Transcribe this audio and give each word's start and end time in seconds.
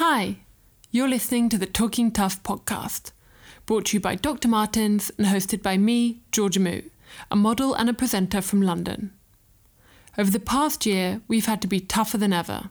Hi, 0.00 0.36
you're 0.92 1.08
listening 1.08 1.48
to 1.48 1.58
the 1.58 1.66
Talking 1.66 2.12
Tough 2.12 2.40
podcast, 2.44 3.10
brought 3.66 3.86
to 3.86 3.96
you 3.96 4.00
by 4.00 4.14
Dr. 4.14 4.46
Martens 4.46 5.10
and 5.18 5.26
hosted 5.26 5.60
by 5.60 5.76
me, 5.76 6.20
Georgia 6.30 6.60
Moo, 6.60 6.82
a 7.32 7.34
model 7.34 7.74
and 7.74 7.90
a 7.90 7.92
presenter 7.92 8.40
from 8.40 8.62
London. 8.62 9.12
Over 10.16 10.30
the 10.30 10.38
past 10.38 10.86
year, 10.86 11.20
we've 11.26 11.46
had 11.46 11.60
to 11.62 11.66
be 11.66 11.80
tougher 11.80 12.16
than 12.16 12.32
ever, 12.32 12.70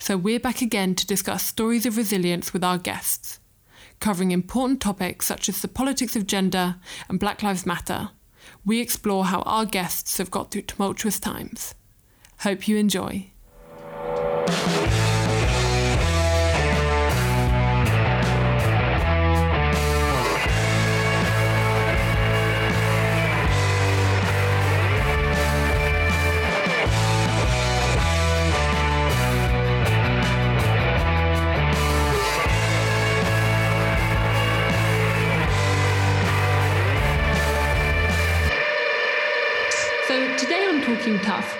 so 0.00 0.16
we're 0.16 0.40
back 0.40 0.60
again 0.60 0.96
to 0.96 1.06
discuss 1.06 1.44
stories 1.44 1.86
of 1.86 1.96
resilience 1.96 2.52
with 2.52 2.64
our 2.64 2.78
guests, 2.78 3.38
covering 4.00 4.32
important 4.32 4.80
topics 4.80 5.24
such 5.24 5.48
as 5.48 5.62
the 5.62 5.68
politics 5.68 6.16
of 6.16 6.26
gender 6.26 6.78
and 7.08 7.20
Black 7.20 7.44
Lives 7.44 7.64
Matter. 7.64 8.08
We 8.64 8.80
explore 8.80 9.26
how 9.26 9.42
our 9.42 9.66
guests 9.66 10.18
have 10.18 10.32
got 10.32 10.50
through 10.50 10.62
tumultuous 10.62 11.20
times. 11.20 11.76
Hope 12.40 12.66
you 12.66 12.76
enjoy. 12.76 13.30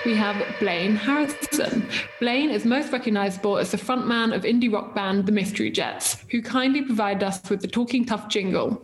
We 0.07 0.15
have 0.15 0.41
Blaine 0.61 0.95
Harrison. 0.95 1.85
Blaine 2.21 2.49
is 2.49 2.63
most 2.63 2.93
recognizable 2.93 3.57
as 3.57 3.71
the 3.71 3.77
frontman 3.77 4.33
of 4.33 4.43
indie 4.43 4.71
rock 4.71 4.95
band 4.95 5.25
The 5.25 5.33
Mystery 5.33 5.69
Jets, 5.69 6.23
who 6.31 6.41
kindly 6.41 6.81
provided 6.81 7.23
us 7.23 7.41
with 7.49 7.59
the 7.59 7.67
Talking 7.67 8.05
Tough 8.05 8.29
jingle. 8.29 8.81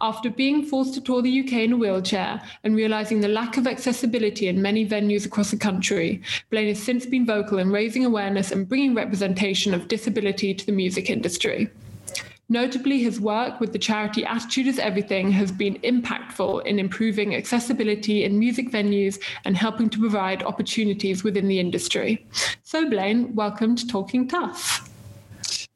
After 0.00 0.30
being 0.30 0.64
forced 0.64 0.94
to 0.94 1.02
tour 1.02 1.20
the 1.20 1.40
UK 1.40 1.52
in 1.64 1.74
a 1.74 1.76
wheelchair 1.76 2.40
and 2.62 2.74
realizing 2.74 3.20
the 3.20 3.28
lack 3.28 3.58
of 3.58 3.66
accessibility 3.66 4.48
in 4.48 4.62
many 4.62 4.88
venues 4.88 5.26
across 5.26 5.50
the 5.50 5.58
country, 5.58 6.22
Blaine 6.48 6.68
has 6.68 6.82
since 6.82 7.04
been 7.04 7.26
vocal 7.26 7.58
in 7.58 7.70
raising 7.70 8.06
awareness 8.06 8.50
and 8.50 8.66
bringing 8.66 8.94
representation 8.94 9.74
of 9.74 9.88
disability 9.88 10.54
to 10.54 10.64
the 10.64 10.72
music 10.72 11.10
industry. 11.10 11.68
Notably, 12.50 13.02
his 13.02 13.18
work 13.20 13.58
with 13.58 13.72
the 13.72 13.78
charity 13.78 14.24
Attitude 14.24 14.66
is 14.66 14.78
Everything 14.78 15.30
has 15.32 15.50
been 15.50 15.76
impactful 15.76 16.66
in 16.66 16.78
improving 16.78 17.34
accessibility 17.34 18.24
in 18.24 18.38
music 18.38 18.70
venues 18.70 19.18
and 19.46 19.56
helping 19.56 19.88
to 19.88 19.98
provide 19.98 20.42
opportunities 20.42 21.24
within 21.24 21.48
the 21.48 21.58
industry. 21.58 22.26
So, 22.62 22.88
Blaine, 22.90 23.34
welcome 23.34 23.76
to 23.76 23.86
Talking 23.86 24.28
Tough. 24.28 24.90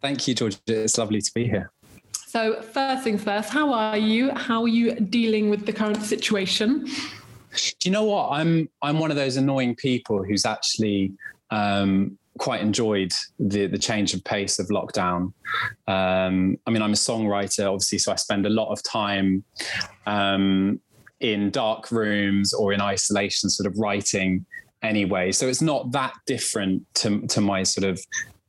Thank 0.02 0.28
you, 0.28 0.34
Georgia. 0.34 0.58
It's 0.66 0.98
lovely 0.98 1.22
to 1.22 1.34
be 1.34 1.46
here. 1.46 1.70
So, 2.12 2.60
first 2.60 3.02
things 3.02 3.24
first, 3.24 3.48
how 3.48 3.72
are 3.72 3.96
you? 3.96 4.30
How 4.34 4.62
are 4.62 4.68
you 4.68 4.94
dealing 4.94 5.48
with 5.48 5.64
the 5.64 5.72
current 5.72 6.02
situation? 6.02 6.84
Do 6.84 7.88
you 7.88 7.90
know 7.90 8.04
what? 8.04 8.28
I'm 8.30 8.68
I'm 8.82 8.98
one 8.98 9.10
of 9.10 9.16
those 9.16 9.38
annoying 9.38 9.74
people 9.74 10.22
who's 10.22 10.44
actually 10.44 11.12
um, 11.50 12.17
quite 12.38 12.60
enjoyed 12.60 13.12
the 13.38 13.66
the 13.66 13.78
change 13.78 14.14
of 14.14 14.22
pace 14.24 14.58
of 14.58 14.68
lockdown. 14.68 15.32
Um, 15.86 16.56
I 16.66 16.70
mean, 16.70 16.82
I'm 16.82 16.92
a 16.92 16.96
songwriter, 16.96 17.66
obviously, 17.66 17.98
so 17.98 18.12
I 18.12 18.16
spend 18.16 18.46
a 18.46 18.50
lot 18.50 18.70
of 18.72 18.82
time 18.82 19.44
um, 20.06 20.80
in 21.20 21.50
dark 21.50 21.90
rooms 21.90 22.54
or 22.54 22.72
in 22.72 22.80
isolation, 22.80 23.50
sort 23.50 23.66
of 23.66 23.78
writing 23.78 24.46
anyway. 24.82 25.32
So 25.32 25.48
it's 25.48 25.62
not 25.62 25.92
that 25.92 26.14
different 26.26 26.82
to 26.96 27.26
to 27.28 27.40
my 27.40 27.62
sort 27.62 27.88
of 27.88 28.00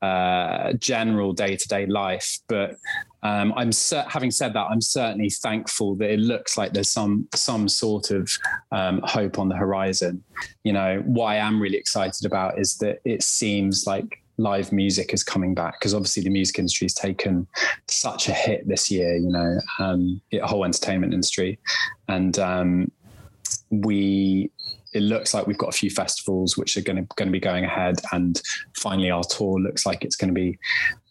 uh, 0.01 0.73
general 0.73 1.33
day 1.33 1.55
to 1.55 1.67
day 1.67 1.85
life. 1.85 2.39
But 2.47 2.75
um, 3.23 3.53
I'm 3.55 3.71
cer- 3.71 4.05
having 4.07 4.31
said 4.31 4.53
that, 4.53 4.67
I'm 4.69 4.81
certainly 4.81 5.29
thankful 5.29 5.95
that 5.95 6.11
it 6.11 6.19
looks 6.19 6.57
like 6.57 6.73
there's 6.73 6.91
some 6.91 7.27
some 7.35 7.67
sort 7.67 8.11
of 8.11 8.31
um, 8.71 9.01
hope 9.03 9.39
on 9.39 9.49
the 9.49 9.55
horizon. 9.55 10.23
You 10.63 10.73
know, 10.73 11.03
what 11.05 11.25
I 11.25 11.35
am 11.35 11.61
really 11.61 11.77
excited 11.77 12.25
about 12.25 12.59
is 12.59 12.77
that 12.77 12.99
it 13.05 13.23
seems 13.23 13.85
like 13.85 14.23
live 14.37 14.71
music 14.71 15.13
is 15.13 15.21
coming 15.21 15.53
back 15.53 15.77
because 15.79 15.93
obviously 15.93 16.23
the 16.23 16.29
music 16.29 16.57
industry 16.59 16.85
has 16.85 16.93
taken 16.93 17.45
such 17.89 18.29
a 18.29 18.33
hit 18.33 18.67
this 18.67 18.89
year. 18.89 19.17
You 19.17 19.29
know, 19.29 19.59
um, 19.79 20.21
the 20.31 20.39
whole 20.39 20.63
entertainment 20.63 21.13
industry, 21.13 21.59
and 22.07 22.39
um, 22.39 22.91
we 23.69 24.49
it 24.93 25.01
looks 25.01 25.33
like 25.33 25.45
we've 25.45 25.57
got 25.57 25.69
a 25.69 25.77
few 25.77 25.89
festivals 25.89 26.57
which 26.57 26.75
are 26.77 26.81
going 26.81 26.97
to 26.97 27.15
going 27.15 27.27
to 27.27 27.31
be 27.31 27.39
going 27.39 27.65
ahead, 27.65 27.95
and 28.11 28.41
finally 28.73 29.11
our 29.11 29.23
tour 29.23 29.59
looks 29.59 29.85
like 29.85 30.03
it's 30.03 30.15
going 30.15 30.29
to 30.29 30.33
be 30.33 30.57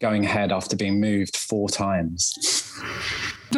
going 0.01 0.25
ahead 0.25 0.53
after 0.53 0.77
being 0.77 1.01
moved 1.01 1.37
four 1.37 1.69
times. 1.69 2.35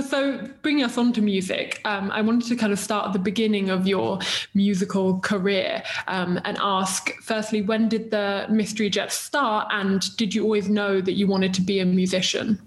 So, 0.08 0.48
bringing 0.62 0.84
us 0.84 0.96
on 0.98 1.12
to 1.14 1.22
music, 1.22 1.80
um, 1.84 2.10
I 2.10 2.20
wanted 2.20 2.48
to 2.48 2.56
kind 2.56 2.72
of 2.72 2.78
start 2.78 3.08
at 3.08 3.12
the 3.12 3.18
beginning 3.18 3.70
of 3.70 3.86
your 3.86 4.18
musical 4.54 5.18
career 5.20 5.82
um, 6.06 6.40
and 6.44 6.56
ask 6.60 7.12
firstly, 7.22 7.62
when 7.62 7.88
did 7.88 8.10
the 8.10 8.46
Mystery 8.50 8.88
Jets 8.88 9.16
start, 9.16 9.68
and 9.72 10.04
did 10.16 10.34
you 10.34 10.44
always 10.44 10.68
know 10.68 11.00
that 11.00 11.12
you 11.12 11.26
wanted 11.26 11.54
to 11.54 11.62
be 11.62 11.80
a 11.80 11.86
musician? 11.86 12.60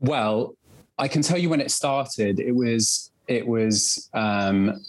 Well, 0.00 0.56
I 0.98 1.08
can 1.08 1.22
tell 1.22 1.38
you 1.38 1.48
when 1.48 1.60
it 1.60 1.70
started. 1.70 2.40
It 2.40 2.52
was 2.52 3.10
it 3.28 3.46
was 3.46 4.08
um, 4.14 4.80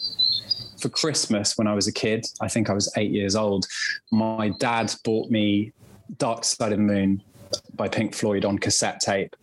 for 0.84 0.90
Christmas 0.90 1.56
when 1.56 1.66
I 1.66 1.74
was 1.74 1.88
a 1.88 1.92
kid. 1.92 2.26
I 2.42 2.48
think 2.48 2.68
I 2.68 2.74
was 2.74 2.92
eight 2.98 3.10
years 3.10 3.34
old. 3.34 3.66
My 4.12 4.50
dad 4.60 4.94
bought 5.02 5.30
me 5.30 5.72
Dark 6.18 6.44
Side 6.44 6.72
of 6.72 6.78
the 6.78 6.84
Moon 6.84 7.22
by 7.74 7.88
Pink 7.88 8.14
Floyd 8.14 8.44
on 8.44 8.58
cassette 8.58 9.00
tape, 9.00 9.34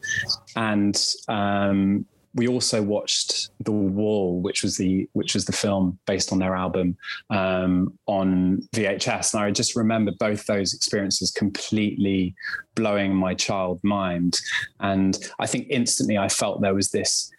and 0.56 0.96
um, 1.28 2.06
we 2.36 2.48
also 2.48 2.84
watched 2.84 3.50
The 3.62 3.72
Wall, 3.72 4.40
which 4.40 4.62
was 4.62 4.78
the 4.78 5.10
which 5.14 5.34
was 5.34 5.46
the 5.46 5.52
film 5.52 5.98
based 6.06 6.32
on 6.32 6.38
their 6.38 6.56
album 6.56 6.96
um, 7.32 7.98
on 8.06 8.62
VHS. 8.76 9.34
And 9.34 9.44
I 9.44 9.50
just 9.50 9.76
remember 9.76 10.12
both 10.20 10.46
those 10.46 10.76
experiences 10.76 11.32
completely 11.32 12.36
blowing 12.76 13.16
my 13.16 13.34
child 13.34 13.80
mind. 13.84 14.40
And 14.80 15.18
I 15.40 15.48
think 15.48 15.66
instantly 15.72 16.20
I 16.20 16.30
felt 16.30 16.62
there 16.62 16.76
was 16.76 16.92
this 16.92 17.32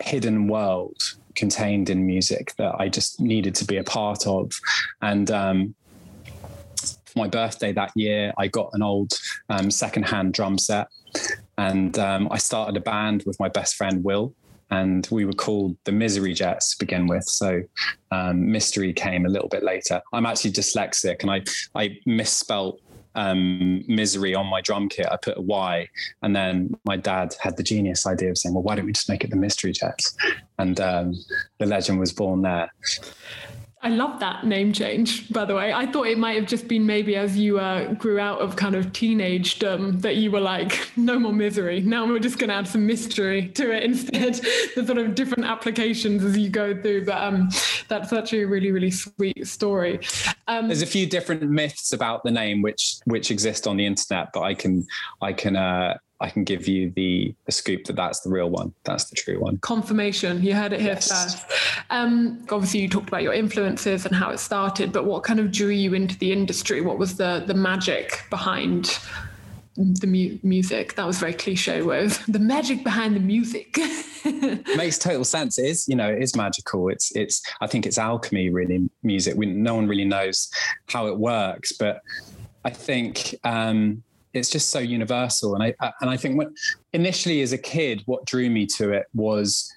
hidden 0.00 0.46
world 0.46 1.02
contained 1.36 1.90
in 1.90 2.06
music 2.06 2.54
that 2.56 2.74
I 2.78 2.88
just 2.88 3.20
needed 3.20 3.54
to 3.56 3.64
be 3.64 3.76
a 3.76 3.84
part 3.84 4.26
of. 4.26 4.52
And 5.02 5.30
um, 5.30 5.74
for 7.04 7.18
my 7.18 7.28
birthday 7.28 7.72
that 7.72 7.92
year, 7.94 8.32
I 8.38 8.48
got 8.48 8.70
an 8.72 8.82
old 8.82 9.12
um, 9.48 9.70
secondhand 9.70 10.34
drum 10.34 10.58
set, 10.58 10.88
and 11.58 11.98
um, 11.98 12.28
I 12.30 12.38
started 12.38 12.76
a 12.76 12.80
band 12.80 13.22
with 13.26 13.38
my 13.38 13.48
best 13.48 13.76
friend 13.76 14.02
Will. 14.02 14.34
And 14.68 15.06
we 15.12 15.24
were 15.24 15.32
called 15.32 15.76
the 15.84 15.92
Misery 15.92 16.34
Jets 16.34 16.72
to 16.72 16.84
begin 16.84 17.06
with. 17.06 17.22
So 17.22 17.62
um, 18.10 18.50
mystery 18.50 18.92
came 18.92 19.24
a 19.24 19.28
little 19.28 19.48
bit 19.48 19.62
later. 19.62 20.02
I'm 20.12 20.26
actually 20.26 20.50
dyslexic, 20.50 21.22
and 21.22 21.30
I 21.30 21.42
I 21.80 22.00
misspelt 22.04 22.80
um, 23.16 23.82
misery 23.88 24.34
on 24.34 24.46
my 24.46 24.60
drum 24.60 24.88
kit, 24.88 25.08
I 25.10 25.16
put 25.16 25.38
a 25.38 25.40
Y. 25.40 25.88
And 26.22 26.36
then 26.36 26.70
my 26.84 26.96
dad 26.96 27.34
had 27.40 27.56
the 27.56 27.62
genius 27.62 28.06
idea 28.06 28.30
of 28.30 28.38
saying, 28.38 28.54
well, 28.54 28.62
why 28.62 28.76
don't 28.76 28.86
we 28.86 28.92
just 28.92 29.08
make 29.08 29.24
it 29.24 29.30
the 29.30 29.36
Mystery 29.36 29.72
Jets? 29.72 30.16
And 30.58 30.78
um, 30.80 31.14
the 31.58 31.66
legend 31.66 31.98
was 31.98 32.12
born 32.12 32.42
there. 32.42 32.70
I 33.86 33.90
love 33.90 34.18
that 34.18 34.44
name 34.44 34.72
change, 34.72 35.32
by 35.32 35.44
the 35.44 35.54
way. 35.54 35.72
I 35.72 35.86
thought 35.86 36.08
it 36.08 36.18
might 36.18 36.34
have 36.34 36.46
just 36.46 36.66
been 36.66 36.84
maybe 36.84 37.14
as 37.14 37.38
you 37.38 37.60
uh, 37.60 37.92
grew 37.92 38.18
out 38.18 38.40
of 38.40 38.56
kind 38.56 38.74
of 38.74 38.92
teenagedom 38.92 40.00
that 40.00 40.16
you 40.16 40.32
were 40.32 40.40
like, 40.40 40.90
no 40.96 41.20
more 41.20 41.32
misery. 41.32 41.82
Now 41.82 42.04
we're 42.04 42.18
just 42.18 42.36
going 42.36 42.48
to 42.48 42.56
add 42.56 42.66
some 42.66 42.84
mystery 42.84 43.46
to 43.50 43.70
it 43.70 43.84
instead. 43.84 44.34
the 44.74 44.84
sort 44.84 44.98
of 44.98 45.14
different 45.14 45.44
applications 45.44 46.24
as 46.24 46.36
you 46.36 46.50
go 46.50 46.74
through. 46.82 47.04
But 47.04 47.22
um, 47.22 47.48
that's 47.86 48.12
actually 48.12 48.42
a 48.42 48.48
really, 48.48 48.72
really 48.72 48.90
sweet 48.90 49.46
story. 49.46 50.00
Um, 50.48 50.66
There's 50.66 50.82
a 50.82 50.86
few 50.86 51.06
different 51.06 51.48
myths 51.48 51.92
about 51.92 52.24
the 52.24 52.32
name 52.32 52.62
which 52.62 52.96
which 53.04 53.30
exist 53.30 53.68
on 53.68 53.76
the 53.76 53.86
internet, 53.86 54.30
but 54.34 54.42
I 54.42 54.54
can 54.54 54.84
I 55.22 55.32
can 55.32 55.54
uh, 55.54 55.98
I 56.20 56.30
can 56.30 56.44
give 56.44 56.66
you 56.66 56.90
the, 56.90 57.34
the 57.44 57.52
scoop 57.52 57.84
that 57.84 57.96
that's 57.96 58.20
the 58.20 58.30
real 58.30 58.48
one. 58.48 58.72
That's 58.84 59.04
the 59.04 59.16
true 59.16 59.38
one. 59.38 59.58
Confirmation. 59.58 60.42
You 60.42 60.54
heard 60.54 60.72
it 60.72 60.80
here 60.80 60.94
yes. 60.94 61.08
first. 61.10 61.46
Um, 61.90 62.46
obviously, 62.50 62.80
you 62.80 62.88
talked 62.88 63.08
about 63.08 63.22
your 63.22 63.34
influences 63.34 64.06
and 64.06 64.14
how 64.14 64.30
it 64.30 64.38
started, 64.38 64.92
but 64.92 65.04
what 65.04 65.24
kind 65.24 65.40
of 65.40 65.52
drew 65.52 65.68
you 65.68 65.92
into 65.94 66.18
the 66.18 66.32
industry? 66.32 66.80
What 66.80 66.98
was 66.98 67.16
the 67.16 67.44
the 67.46 67.54
magic 67.54 68.24
behind 68.30 68.98
the 69.76 70.06
mu- 70.06 70.38
music? 70.42 70.94
That 70.94 71.06
was 71.06 71.18
very 71.18 71.34
cliche. 71.34 71.82
With 71.82 72.24
the 72.28 72.38
magic 72.38 72.82
behind 72.82 73.14
the 73.14 73.20
music. 73.20 73.76
Makes 74.76 74.98
total 74.98 75.24
sense. 75.24 75.58
It 75.58 75.66
is, 75.66 75.86
you 75.86 75.96
know, 75.96 76.10
it 76.10 76.22
is 76.22 76.34
magical. 76.34 76.88
It's, 76.88 77.14
it's. 77.14 77.42
I 77.60 77.66
think 77.66 77.84
it's 77.84 77.98
alchemy, 77.98 78.48
really. 78.48 78.88
Music. 79.02 79.34
We, 79.36 79.46
no 79.46 79.74
one 79.74 79.86
really 79.86 80.06
knows 80.06 80.50
how 80.88 81.08
it 81.08 81.18
works, 81.18 81.72
but 81.72 82.00
I 82.64 82.70
think. 82.70 83.34
Um, 83.44 84.02
it's 84.36 84.50
just 84.50 84.70
so 84.70 84.78
universal. 84.78 85.54
And 85.54 85.62
I 85.62 85.92
and 86.00 86.10
I 86.10 86.16
think 86.16 86.36
what 86.36 86.48
initially 86.92 87.42
as 87.42 87.52
a 87.52 87.58
kid, 87.58 88.02
what 88.06 88.24
drew 88.24 88.50
me 88.50 88.66
to 88.76 88.92
it 88.92 89.06
was 89.14 89.72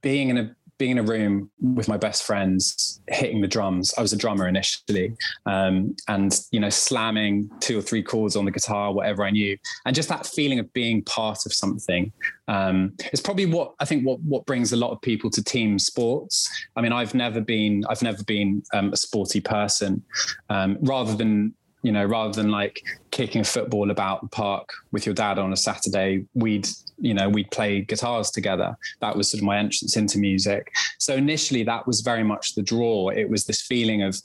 being 0.00 0.28
in 0.30 0.38
a 0.38 0.56
being 0.78 0.92
in 0.92 0.98
a 0.98 1.02
room 1.02 1.48
with 1.60 1.86
my 1.86 1.96
best 1.96 2.24
friends, 2.24 3.00
hitting 3.06 3.40
the 3.40 3.46
drums. 3.46 3.94
I 3.96 4.02
was 4.02 4.12
a 4.12 4.16
drummer 4.16 4.48
initially, 4.48 5.14
um, 5.46 5.94
and 6.08 6.36
you 6.50 6.58
know, 6.58 6.70
slamming 6.70 7.48
two 7.60 7.78
or 7.78 7.82
three 7.82 8.02
chords 8.02 8.34
on 8.34 8.44
the 8.44 8.50
guitar, 8.50 8.92
whatever 8.92 9.22
I 9.22 9.30
knew, 9.30 9.56
and 9.86 9.94
just 9.94 10.08
that 10.08 10.26
feeling 10.26 10.58
of 10.58 10.72
being 10.72 11.02
part 11.02 11.46
of 11.46 11.52
something. 11.52 12.12
Um, 12.48 12.94
it's 13.12 13.22
probably 13.22 13.46
what 13.46 13.74
I 13.78 13.84
think 13.84 14.04
what 14.04 14.18
what 14.22 14.44
brings 14.44 14.72
a 14.72 14.76
lot 14.76 14.90
of 14.90 15.00
people 15.02 15.30
to 15.30 15.44
team 15.44 15.78
sports. 15.78 16.50
I 16.74 16.80
mean, 16.80 16.92
I've 16.92 17.14
never 17.14 17.40
been 17.40 17.84
I've 17.88 18.02
never 18.02 18.24
been 18.24 18.62
um, 18.72 18.92
a 18.92 18.96
sporty 18.96 19.40
person. 19.40 20.02
Um, 20.48 20.78
rather 20.80 21.14
than 21.14 21.54
you 21.82 21.92
know, 21.92 22.04
rather 22.04 22.32
than 22.32 22.50
like 22.50 22.82
kicking 23.10 23.44
football 23.44 23.90
about 23.90 24.22
the 24.22 24.28
park 24.28 24.68
with 24.92 25.04
your 25.04 25.14
dad 25.14 25.38
on 25.38 25.52
a 25.52 25.56
Saturday, 25.56 26.24
we'd, 26.34 26.68
you 26.98 27.12
know, 27.12 27.28
we'd 27.28 27.50
play 27.50 27.80
guitars 27.80 28.30
together. 28.30 28.76
That 29.00 29.16
was 29.16 29.30
sort 29.30 29.40
of 29.40 29.46
my 29.46 29.58
entrance 29.58 29.96
into 29.96 30.18
music. 30.18 30.72
So 30.98 31.14
initially, 31.14 31.64
that 31.64 31.86
was 31.86 32.00
very 32.00 32.22
much 32.22 32.54
the 32.54 32.62
draw. 32.62 33.08
It 33.08 33.28
was 33.28 33.44
this 33.44 33.60
feeling 33.60 34.02
of 34.02 34.16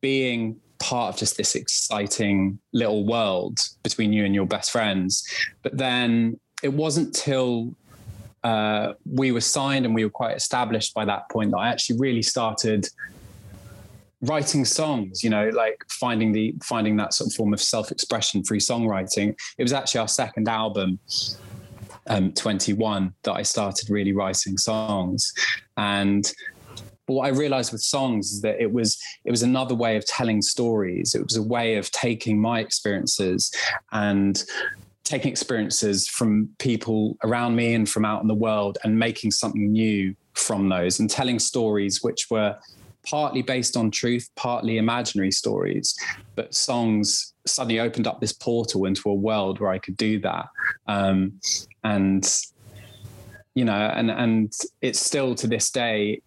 being 0.00 0.58
part 0.78 1.14
of 1.14 1.18
just 1.18 1.36
this 1.36 1.54
exciting 1.54 2.58
little 2.72 3.06
world 3.06 3.58
between 3.82 4.12
you 4.12 4.24
and 4.24 4.34
your 4.34 4.46
best 4.46 4.70
friends. 4.70 5.26
But 5.62 5.76
then 5.76 6.40
it 6.62 6.72
wasn't 6.72 7.14
till 7.14 7.74
uh, 8.44 8.94
we 9.04 9.32
were 9.32 9.40
signed 9.40 9.84
and 9.84 9.94
we 9.94 10.04
were 10.04 10.10
quite 10.10 10.36
established 10.36 10.94
by 10.94 11.04
that 11.04 11.28
point 11.30 11.50
that 11.50 11.58
I 11.58 11.68
actually 11.68 11.98
really 11.98 12.22
started 12.22 12.88
writing 14.26 14.64
songs 14.64 15.22
you 15.22 15.30
know 15.30 15.48
like 15.50 15.84
finding 15.88 16.32
the 16.32 16.54
finding 16.62 16.96
that 16.96 17.14
sort 17.14 17.30
of 17.30 17.34
form 17.34 17.52
of 17.52 17.60
self-expression 17.60 18.44
free 18.44 18.60
songwriting. 18.60 19.34
It 19.58 19.62
was 19.62 19.72
actually 19.72 20.00
our 20.00 20.08
second 20.08 20.48
album 20.48 20.98
um, 22.08 22.32
21 22.32 23.12
that 23.24 23.32
i 23.32 23.42
started 23.42 23.90
really 23.90 24.12
writing 24.12 24.56
songs. 24.56 25.32
And 25.76 26.30
what 27.06 27.26
i 27.26 27.28
realized 27.28 27.72
with 27.72 27.82
songs 27.82 28.32
is 28.32 28.40
that 28.42 28.60
it 28.60 28.72
was 28.72 28.98
it 29.24 29.30
was 29.30 29.42
another 29.42 29.74
way 29.74 29.96
of 29.96 30.06
telling 30.06 30.42
stories. 30.42 31.14
It 31.14 31.22
was 31.22 31.36
a 31.36 31.42
way 31.42 31.76
of 31.76 31.90
taking 31.90 32.40
my 32.40 32.60
experiences 32.60 33.52
and 33.92 34.42
taking 35.04 35.30
experiences 35.30 36.08
from 36.08 36.48
people 36.58 37.16
around 37.22 37.54
me 37.54 37.74
and 37.74 37.88
from 37.88 38.04
out 38.04 38.22
in 38.22 38.28
the 38.28 38.34
world 38.34 38.76
and 38.82 38.98
making 38.98 39.30
something 39.30 39.70
new 39.70 40.14
from 40.34 40.68
those 40.68 40.98
and 40.98 41.08
telling 41.08 41.38
stories 41.38 42.02
which 42.02 42.26
were 42.28 42.56
partly 43.06 43.42
based 43.42 43.76
on 43.76 43.90
truth, 43.90 44.28
partly 44.36 44.78
imaginary 44.78 45.30
stories. 45.30 45.96
But 46.34 46.54
songs 46.54 47.34
suddenly 47.46 47.80
opened 47.80 48.06
up 48.06 48.20
this 48.20 48.32
portal 48.32 48.84
into 48.84 49.08
a 49.08 49.14
world 49.14 49.60
where 49.60 49.70
I 49.70 49.78
could 49.78 49.96
do 49.96 50.18
that. 50.20 50.46
Um, 50.86 51.40
and 51.84 52.28
you 53.54 53.64
know, 53.64 53.72
and 53.72 54.10
and 54.10 54.52
it's 54.82 55.00
still 55.00 55.34
to 55.36 55.46
this 55.46 55.70
day, 55.70 56.20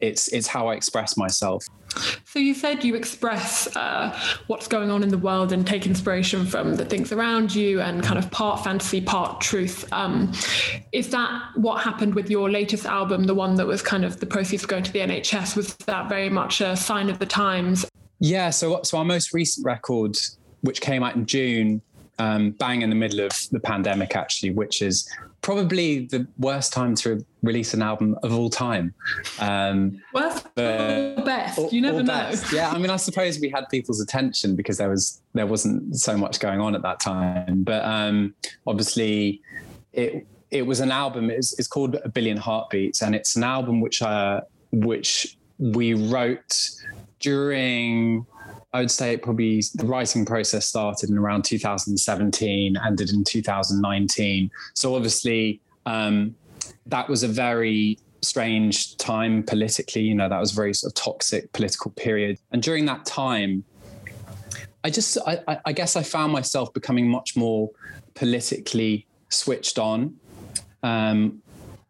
it's 0.00 0.28
it's 0.28 0.46
how 0.46 0.68
I 0.68 0.74
express 0.74 1.16
myself. 1.16 1.64
So 2.24 2.38
you 2.38 2.54
said 2.54 2.84
you 2.84 2.94
express 2.94 3.74
uh, 3.76 4.18
what's 4.46 4.66
going 4.66 4.90
on 4.90 5.02
in 5.02 5.10
the 5.10 5.18
world 5.18 5.52
and 5.52 5.66
take 5.66 5.86
inspiration 5.86 6.46
from 6.46 6.76
the 6.76 6.84
things 6.84 7.12
around 7.12 7.54
you 7.54 7.80
and 7.80 8.02
kind 8.02 8.18
of 8.18 8.30
part 8.30 8.64
fantasy, 8.64 9.00
part 9.00 9.40
truth. 9.40 9.90
Um, 9.92 10.32
is 10.92 11.10
that 11.10 11.42
what 11.56 11.82
happened 11.82 12.14
with 12.14 12.30
your 12.30 12.50
latest 12.50 12.86
album, 12.86 13.24
the 13.24 13.34
one 13.34 13.56
that 13.56 13.66
was 13.66 13.82
kind 13.82 14.04
of 14.04 14.20
the 14.20 14.26
proceeds 14.26 14.64
going 14.64 14.84
to 14.84 14.92
the 14.92 15.00
NHS? 15.00 15.56
Was 15.56 15.74
that 15.76 16.08
very 16.08 16.30
much 16.30 16.60
a 16.60 16.76
sign 16.76 17.10
of 17.10 17.18
the 17.18 17.26
times? 17.26 17.86
Yeah. 18.20 18.50
So 18.50 18.80
so 18.82 18.98
our 18.98 19.04
most 19.04 19.34
recent 19.34 19.66
record, 19.66 20.16
which 20.60 20.80
came 20.80 21.02
out 21.02 21.16
in 21.16 21.26
June, 21.26 21.82
um, 22.18 22.52
bang 22.52 22.82
in 22.82 22.90
the 22.90 22.96
middle 22.96 23.20
of 23.20 23.32
the 23.50 23.60
pandemic, 23.60 24.14
actually, 24.16 24.50
which 24.50 24.80
is 24.80 25.08
probably 25.42 26.06
the 26.06 26.26
worst 26.38 26.72
time 26.72 26.94
to 26.94 27.24
release 27.42 27.74
an 27.74 27.82
album 27.82 28.16
of 28.22 28.32
all 28.32 28.48
time. 28.48 28.94
Um, 29.40 30.00
worst 30.14 30.46
or 30.56 31.22
best? 31.24 31.58
Or, 31.58 31.68
you 31.70 31.80
never 31.80 32.02
know. 32.02 32.32
Yeah, 32.52 32.70
I 32.70 32.78
mean, 32.78 32.90
I 32.90 32.96
suppose 32.96 33.40
we 33.40 33.50
had 33.50 33.68
people's 33.68 34.00
attention 34.00 34.56
because 34.56 34.78
there 34.78 34.88
was 34.88 35.20
there 35.34 35.46
wasn't 35.46 35.96
so 35.96 36.16
much 36.16 36.40
going 36.40 36.60
on 36.60 36.74
at 36.74 36.82
that 36.82 37.00
time. 37.00 37.64
But 37.64 37.84
um, 37.84 38.34
obviously, 38.66 39.42
it 39.92 40.26
it 40.50 40.66
was 40.66 40.80
an 40.80 40.90
album. 40.90 41.30
It's, 41.30 41.58
it's 41.58 41.68
called 41.68 41.96
A 42.04 42.08
Billion 42.08 42.36
Heartbeats, 42.36 43.02
and 43.02 43.14
it's 43.14 43.36
an 43.36 43.42
album 43.42 43.80
which 43.80 44.00
uh, 44.00 44.42
which 44.70 45.36
we 45.58 45.94
wrote 45.94 46.70
during 47.18 48.26
I 48.74 48.80
would 48.80 48.90
say 48.90 49.12
it 49.12 49.22
probably 49.22 49.62
the 49.74 49.86
writing 49.86 50.24
process 50.24 50.66
started 50.66 51.10
in 51.10 51.18
around 51.18 51.44
2017, 51.44 52.76
ended 52.84 53.10
in 53.10 53.22
2019. 53.22 54.50
So 54.74 54.94
obviously, 54.94 55.60
um, 55.84 56.34
that 56.86 57.08
was 57.08 57.22
a 57.22 57.28
very 57.28 57.98
strange 58.22 58.96
time 58.96 59.42
politically. 59.42 60.02
You 60.02 60.14
know, 60.14 60.28
that 60.28 60.40
was 60.40 60.52
a 60.52 60.54
very 60.54 60.72
sort 60.72 60.92
of 60.92 60.94
toxic 60.94 61.52
political 61.52 61.90
period. 61.90 62.38
And 62.50 62.62
during 62.62 62.86
that 62.86 63.04
time, 63.04 63.64
I 64.84 64.90
just, 64.90 65.18
I, 65.26 65.60
I 65.66 65.72
guess 65.72 65.94
I 65.94 66.02
found 66.02 66.32
myself 66.32 66.72
becoming 66.72 67.08
much 67.08 67.36
more 67.36 67.70
politically 68.14 69.06
switched 69.28 69.78
on. 69.78 70.16
Um, 70.82 71.42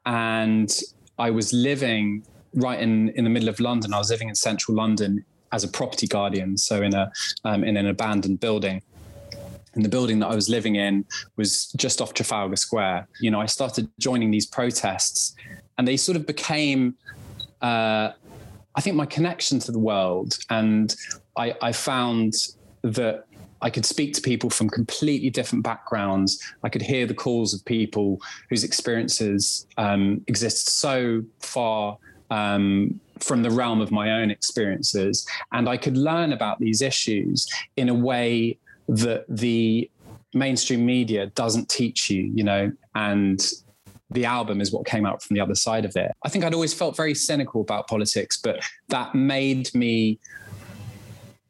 and 0.04 0.70
I 1.18 1.30
was 1.30 1.52
living 1.52 2.24
right 2.54 2.80
in, 2.80 3.10
in 3.10 3.24
the 3.24 3.30
middle 3.30 3.48
of 3.48 3.60
London. 3.60 3.94
I 3.94 3.98
was 3.98 4.10
living 4.10 4.28
in 4.28 4.34
central 4.34 4.76
London 4.76 5.24
as 5.52 5.64
a 5.64 5.68
property 5.68 6.06
guardian, 6.06 6.56
so 6.56 6.82
in 6.82 6.94
a 6.94 7.12
um, 7.44 7.64
in 7.64 7.76
an 7.76 7.86
abandoned 7.86 8.40
building. 8.40 8.82
And 9.74 9.84
the 9.84 9.88
building 9.88 10.18
that 10.18 10.28
I 10.28 10.34
was 10.34 10.48
living 10.48 10.76
in 10.76 11.04
was 11.36 11.72
just 11.76 12.02
off 12.02 12.12
Trafalgar 12.12 12.56
Square. 12.56 13.08
You 13.20 13.30
know, 13.30 13.40
I 13.40 13.46
started 13.46 13.88
joining 13.98 14.30
these 14.30 14.46
protests, 14.46 15.34
and 15.78 15.88
they 15.88 15.96
sort 15.96 16.16
of 16.16 16.26
became, 16.26 16.94
uh, 17.62 18.12
I 18.74 18.80
think, 18.80 18.96
my 18.96 19.06
connection 19.06 19.58
to 19.60 19.72
the 19.72 19.78
world. 19.78 20.38
And 20.50 20.94
I, 21.38 21.54
I 21.62 21.72
found 21.72 22.34
that 22.82 23.24
I 23.62 23.70
could 23.70 23.86
speak 23.86 24.12
to 24.14 24.20
people 24.20 24.50
from 24.50 24.68
completely 24.68 25.30
different 25.30 25.64
backgrounds. 25.64 26.38
I 26.64 26.68
could 26.68 26.82
hear 26.82 27.06
the 27.06 27.14
calls 27.14 27.54
of 27.54 27.64
people 27.64 28.20
whose 28.50 28.64
experiences 28.64 29.66
um, 29.78 30.22
exist 30.26 30.80
so 30.80 31.22
far 31.40 31.96
um, 32.30 33.00
from 33.22 33.42
the 33.42 33.50
realm 33.50 33.80
of 33.80 33.90
my 33.90 34.12
own 34.20 34.30
experiences. 34.30 35.26
And 35.52 35.68
I 35.68 35.76
could 35.76 35.96
learn 35.96 36.32
about 36.32 36.58
these 36.58 36.82
issues 36.82 37.48
in 37.76 37.88
a 37.88 37.94
way 37.94 38.58
that 38.88 39.24
the 39.28 39.90
mainstream 40.34 40.84
media 40.84 41.26
doesn't 41.26 41.68
teach 41.68 42.10
you, 42.10 42.30
you 42.34 42.44
know, 42.44 42.72
and 42.94 43.40
the 44.10 44.24
album 44.24 44.60
is 44.60 44.72
what 44.72 44.86
came 44.86 45.06
out 45.06 45.22
from 45.22 45.34
the 45.34 45.40
other 45.40 45.54
side 45.54 45.84
of 45.84 45.96
it. 45.96 46.12
I 46.24 46.28
think 46.28 46.44
I'd 46.44 46.54
always 46.54 46.74
felt 46.74 46.96
very 46.96 47.14
cynical 47.14 47.60
about 47.60 47.88
politics, 47.88 48.36
but 48.36 48.60
that 48.88 49.14
made 49.14 49.74
me, 49.74 50.18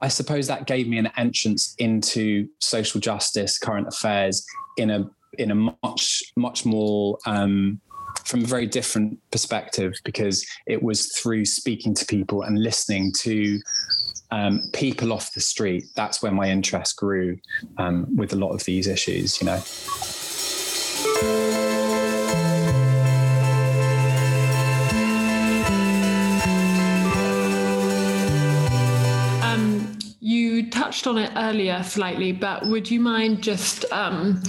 I 0.01 0.09
suppose 0.09 0.47
that 0.47 0.67
gave 0.67 0.89
me 0.89 0.99
an 0.99 1.11
entrance 1.17 1.75
into 1.79 2.49
social 2.61 3.01
justice, 3.01 3.59
current 3.59 3.89
affairs 3.89 4.45
in 4.77 4.91
a 4.91 5.11
in 5.39 5.51
a 5.51 5.55
much 5.55 6.23
much 6.37 6.67
more 6.67 7.19
um, 7.27 7.81
from 8.25 8.45
a 8.45 8.47
very 8.47 8.67
different 8.67 9.19
perspective 9.31 9.95
because 10.05 10.47
it 10.67 10.83
was 10.83 11.13
through 11.17 11.45
speaking 11.45 11.95
to 11.95 12.07
people 12.07 12.43
and 12.43 12.63
listening 12.63 13.13
to 13.21 13.61
um, 14.33 14.63
people 14.73 15.13
off 15.13 15.35
the 15.35 15.41
street. 15.41 15.85
That's 15.95 16.23
where 16.23 16.33
my 16.33 16.49
interest 16.49 16.97
grew 16.97 17.39
um, 17.77 18.17
with 18.17 18.33
a 18.33 18.37
lot 18.37 18.53
of 18.53 18.65
these 18.65 18.87
issues, 18.87 19.41
you 19.41 19.47
know. 19.47 19.63
Um, 29.45 29.99
you 30.21 30.71
touched 30.71 31.07
on 31.07 31.19
it 31.19 31.31
earlier 31.37 31.83
slightly, 31.83 32.33
but 32.33 32.67
would 32.67 32.91
you 32.91 33.01
mind 33.01 33.43
just 33.43 33.85
um, 33.93 34.43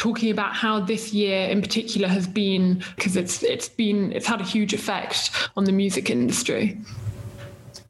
talking 0.00 0.30
about 0.30 0.54
how 0.54 0.80
this 0.80 1.12
year 1.12 1.48
in 1.48 1.60
particular 1.60 2.08
has 2.08 2.26
been 2.26 2.82
because 2.96 3.16
it's 3.16 3.42
it's 3.42 3.68
been 3.68 4.10
it's 4.12 4.26
had 4.26 4.40
a 4.40 4.44
huge 4.44 4.72
effect 4.72 5.30
on 5.56 5.64
the 5.64 5.72
music 5.72 6.08
industry. 6.08 6.78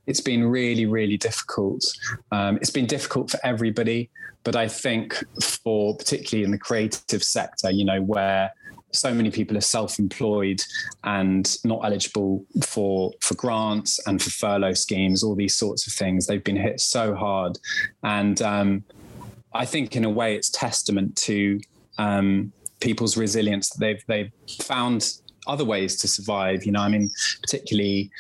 It's 0.07 0.21
been 0.21 0.45
really 0.45 0.87
really 0.87 1.17
difficult. 1.17 1.85
Um, 2.33 2.57
it's 2.57 2.71
been 2.71 2.87
difficult 2.87 3.31
for 3.31 3.39
everybody 3.45 4.11
but 4.43 4.57
i 4.57 4.67
think 4.67 5.23
for 5.43 5.95
particularly 5.97 6.45
in 6.45 6.51
the 6.51 6.57
creative 6.59 7.23
sector 7.23 7.71
you 7.71 7.85
know 7.85 8.01
where 8.01 8.51
so 8.93 9.15
many 9.15 9.31
people 9.31 9.57
are 9.57 9.63
self-employed 9.63 10.61
and 11.05 11.59
not 11.65 11.81
eligible 11.85 12.45
for 12.65 13.13
for 13.21 13.35
grants 13.35 14.01
and 14.07 14.21
for 14.21 14.31
furlough 14.31 14.75
schemes 14.75 15.23
all 15.23 15.35
these 15.35 15.57
sorts 15.57 15.87
of 15.87 15.93
things 15.93 16.27
they've 16.27 16.45
been 16.45 16.57
hit 16.57 16.81
so 16.81 17.15
hard. 17.15 17.59
And 18.03 18.41
um, 18.43 18.85
i 19.53 19.65
think 19.65 19.97
in 19.97 20.05
a 20.05 20.11
way 20.11 20.35
it's 20.35 20.51
testament 20.51 21.17
to 21.17 21.61
um, 22.01 22.53
people's 22.81 23.17
resilience. 23.17 23.71
They've 23.71 24.03
they've 24.07 24.33
found 24.63 25.13
other 25.47 25.65
ways 25.65 25.97
to 25.97 26.09
survive. 26.09 26.65
You 26.65 26.73
know, 26.73 26.81
I 26.81 26.89
mean, 26.89 27.11
particularly 27.43 28.11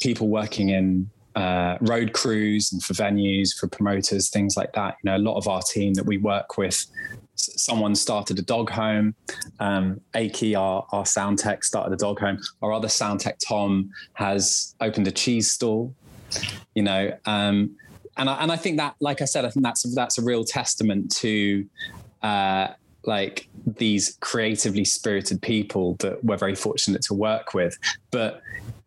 people 0.00 0.28
working 0.28 0.70
in 0.70 1.10
uh, 1.34 1.76
road 1.80 2.12
crews 2.12 2.72
and 2.72 2.82
for 2.82 2.94
venues, 2.94 3.56
for 3.58 3.68
promoters, 3.68 4.30
things 4.30 4.56
like 4.56 4.72
that. 4.72 4.96
You 5.02 5.10
know, 5.10 5.16
a 5.16 5.24
lot 5.28 5.36
of 5.36 5.46
our 5.46 5.62
team 5.62 5.94
that 5.94 6.06
we 6.06 6.16
work 6.18 6.56
with 6.56 6.84
someone 7.40 7.94
started 7.94 8.38
a 8.38 8.42
dog 8.42 8.70
home. 8.70 9.14
Um, 9.60 10.00
Aki, 10.14 10.54
our, 10.56 10.84
our 10.90 11.06
sound 11.06 11.38
tech, 11.38 11.62
started 11.64 11.92
a 11.92 11.96
dog 11.96 12.18
home. 12.18 12.38
Our 12.62 12.72
other 12.72 12.88
sound 12.88 13.20
tech, 13.20 13.38
Tom, 13.38 13.90
has 14.14 14.74
opened 14.80 15.06
a 15.06 15.12
cheese 15.12 15.50
stall. 15.50 15.94
You 16.74 16.82
know, 16.82 17.12
um, 17.24 17.76
and 18.16 18.28
I, 18.28 18.42
and 18.42 18.50
I 18.50 18.56
think 18.56 18.78
that, 18.78 18.96
like 19.00 19.22
I 19.22 19.24
said, 19.24 19.44
I 19.44 19.50
think 19.50 19.64
that's 19.64 19.82
that's 19.94 20.18
a 20.18 20.22
real 20.22 20.44
testament 20.44 21.14
to 21.16 21.64
uh, 22.22 22.68
like 23.08 23.48
these 23.66 24.16
creatively 24.20 24.84
spirited 24.84 25.42
people 25.42 25.96
that 25.98 26.22
we're 26.22 26.36
very 26.36 26.54
fortunate 26.54 27.02
to 27.02 27.14
work 27.14 27.54
with. 27.54 27.76
But 28.12 28.42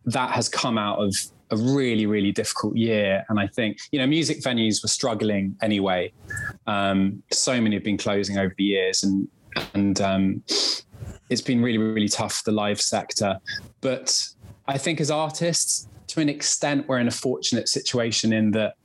that 0.06 0.32
has 0.32 0.48
come 0.48 0.78
out 0.78 1.00
of 1.00 1.14
a 1.50 1.58
really, 1.58 2.06
really 2.06 2.32
difficult 2.32 2.78
year. 2.78 3.26
And 3.28 3.40
I 3.40 3.48
think, 3.48 3.80
you 3.92 4.00
know, 4.00 4.08
music 4.08 4.42
venues 4.42 4.82
were 4.82 4.88
struggling 4.88 5.58
anyway. 5.62 6.14
Um, 6.68 7.22
so 7.32 7.60
many 7.60 7.76
have 7.76 7.84
been 7.84 7.98
closing 7.98 8.38
over 8.38 8.54
the 8.58 8.64
years 8.64 9.04
and, 9.04 9.28
and, 9.74 10.00
um, 10.00 10.44
it's 11.30 11.42
been 11.42 11.62
really, 11.62 11.78
really 11.78 12.10
tough 12.10 12.44
the 12.44 12.52
live 12.52 12.80
sector. 12.80 13.40
But 13.82 14.28
I 14.68 14.78
think 14.78 15.02
as 15.02 15.10
artists, 15.10 15.88
to 16.08 16.22
an 16.22 16.30
extent, 16.30 16.88
we're 16.88 17.00
in 17.00 17.08
a 17.08 17.12
fortunate 17.12 17.70
situation 17.70 18.34
in 18.34 18.52
that 18.52 18.76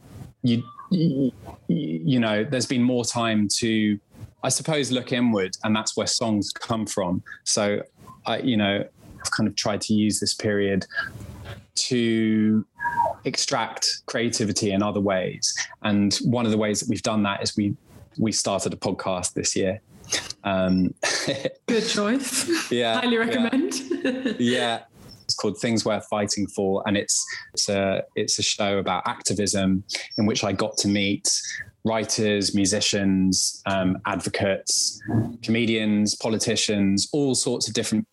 you, 0.42 0.62
you 0.90 2.20
know, 2.20 2.44
there's 2.44 2.66
been 2.66 2.82
more 2.82 3.04
time 3.04 3.48
to, 3.58 3.98
I 4.42 4.48
suppose, 4.48 4.92
look 4.92 5.12
inward, 5.12 5.56
and 5.64 5.74
that's 5.74 5.96
where 5.96 6.06
songs 6.06 6.52
come 6.52 6.86
from. 6.86 7.22
So, 7.44 7.82
I, 8.26 8.38
you 8.38 8.56
know, 8.56 8.84
I've 9.20 9.30
kind 9.32 9.48
of 9.48 9.56
tried 9.56 9.80
to 9.82 9.94
use 9.94 10.20
this 10.20 10.34
period 10.34 10.86
to 11.76 12.64
extract 13.24 14.02
creativity 14.06 14.72
in 14.72 14.82
other 14.82 15.00
ways. 15.00 15.54
And 15.82 16.14
one 16.24 16.44
of 16.44 16.52
the 16.52 16.58
ways 16.58 16.80
that 16.80 16.88
we've 16.88 17.02
done 17.02 17.22
that 17.24 17.42
is 17.42 17.56
we 17.56 17.76
we 18.18 18.32
started 18.32 18.72
a 18.72 18.76
podcast 18.76 19.34
this 19.34 19.54
year. 19.54 19.80
Um, 20.44 20.94
Good 21.66 21.86
choice. 21.86 22.70
Yeah, 22.70 23.00
highly 23.00 23.18
recommend. 23.18 23.74
Yeah. 23.74 24.32
yeah. 24.38 24.82
It's 25.24 25.34
called 25.34 25.58
Things 25.58 25.84
Worth 25.84 26.06
Fighting 26.08 26.46
For, 26.46 26.84
and 26.86 26.96
it's 26.96 27.24
it's 27.52 27.68
a 27.68 28.04
it's 28.14 28.38
a 28.38 28.42
show 28.42 28.78
about 28.78 29.02
activism 29.06 29.82
in 30.18 30.24
which 30.24 30.44
I 30.44 30.52
got 30.52 30.76
to 30.78 30.88
meet 30.88 31.28
writers, 31.86 32.54
musicians, 32.54 33.62
um, 33.66 33.98
advocates, 34.06 35.00
comedians, 35.42 36.14
politicians, 36.16 37.08
all 37.12 37.34
sorts 37.34 37.68
of 37.68 37.74
different 37.74 38.06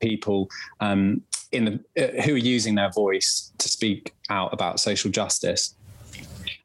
people 0.00 0.48
um, 0.80 1.20
in 1.50 1.64
the 1.64 1.74
uh, 1.98 2.22
who 2.22 2.34
are 2.34 2.38
using 2.56 2.74
their 2.76 2.90
voice 2.90 3.52
to 3.58 3.68
speak 3.68 4.14
out 4.30 4.52
about 4.52 4.78
social 4.78 5.10
justice. 5.10 5.74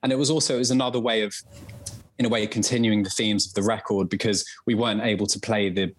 And 0.03 0.11
it 0.11 0.17
was 0.17 0.29
also 0.29 0.55
it 0.55 0.59
was 0.59 0.71
another 0.71 0.99
way 0.99 1.23
of 1.23 1.33
in 2.19 2.25
a 2.25 2.29
way 2.29 2.45
continuing 2.45 3.01
the 3.01 3.09
themes 3.09 3.47
of 3.47 3.53
the 3.55 3.63
record 3.63 4.07
because 4.07 4.45
we 4.67 4.75
weren't 4.75 5.01
able 5.01 5.25
to 5.25 5.39
play 5.39 5.69
the 5.69 5.93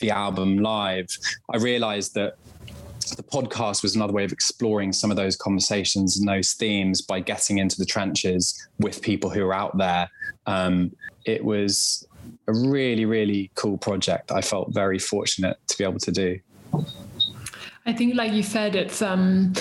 the 0.00 0.10
album 0.10 0.58
live. 0.58 1.08
I 1.52 1.58
realized 1.58 2.14
that 2.14 2.34
the 3.16 3.22
podcast 3.22 3.82
was 3.82 3.96
another 3.96 4.12
way 4.12 4.24
of 4.24 4.32
exploring 4.32 4.92
some 4.92 5.10
of 5.10 5.16
those 5.16 5.36
conversations 5.36 6.18
and 6.18 6.28
those 6.28 6.52
themes 6.52 7.02
by 7.02 7.20
getting 7.20 7.58
into 7.58 7.76
the 7.76 7.84
trenches 7.84 8.68
with 8.78 9.02
people 9.02 9.30
who 9.30 9.44
are 9.44 9.54
out 9.54 9.76
there. 9.78 10.08
Um, 10.46 10.92
it 11.24 11.44
was 11.44 12.06
a 12.48 12.52
really, 12.52 13.04
really 13.04 13.50
cool 13.54 13.78
project. 13.78 14.32
I 14.32 14.40
felt 14.40 14.72
very 14.72 14.98
fortunate 14.98 15.56
to 15.68 15.78
be 15.78 15.84
able 15.84 15.98
to 16.00 16.12
do. 16.12 16.38
I 17.86 17.92
think, 17.92 18.14
like 18.14 18.32
you 18.32 18.42
said, 18.42 18.76
it's 18.76 19.00
um, 19.02 19.52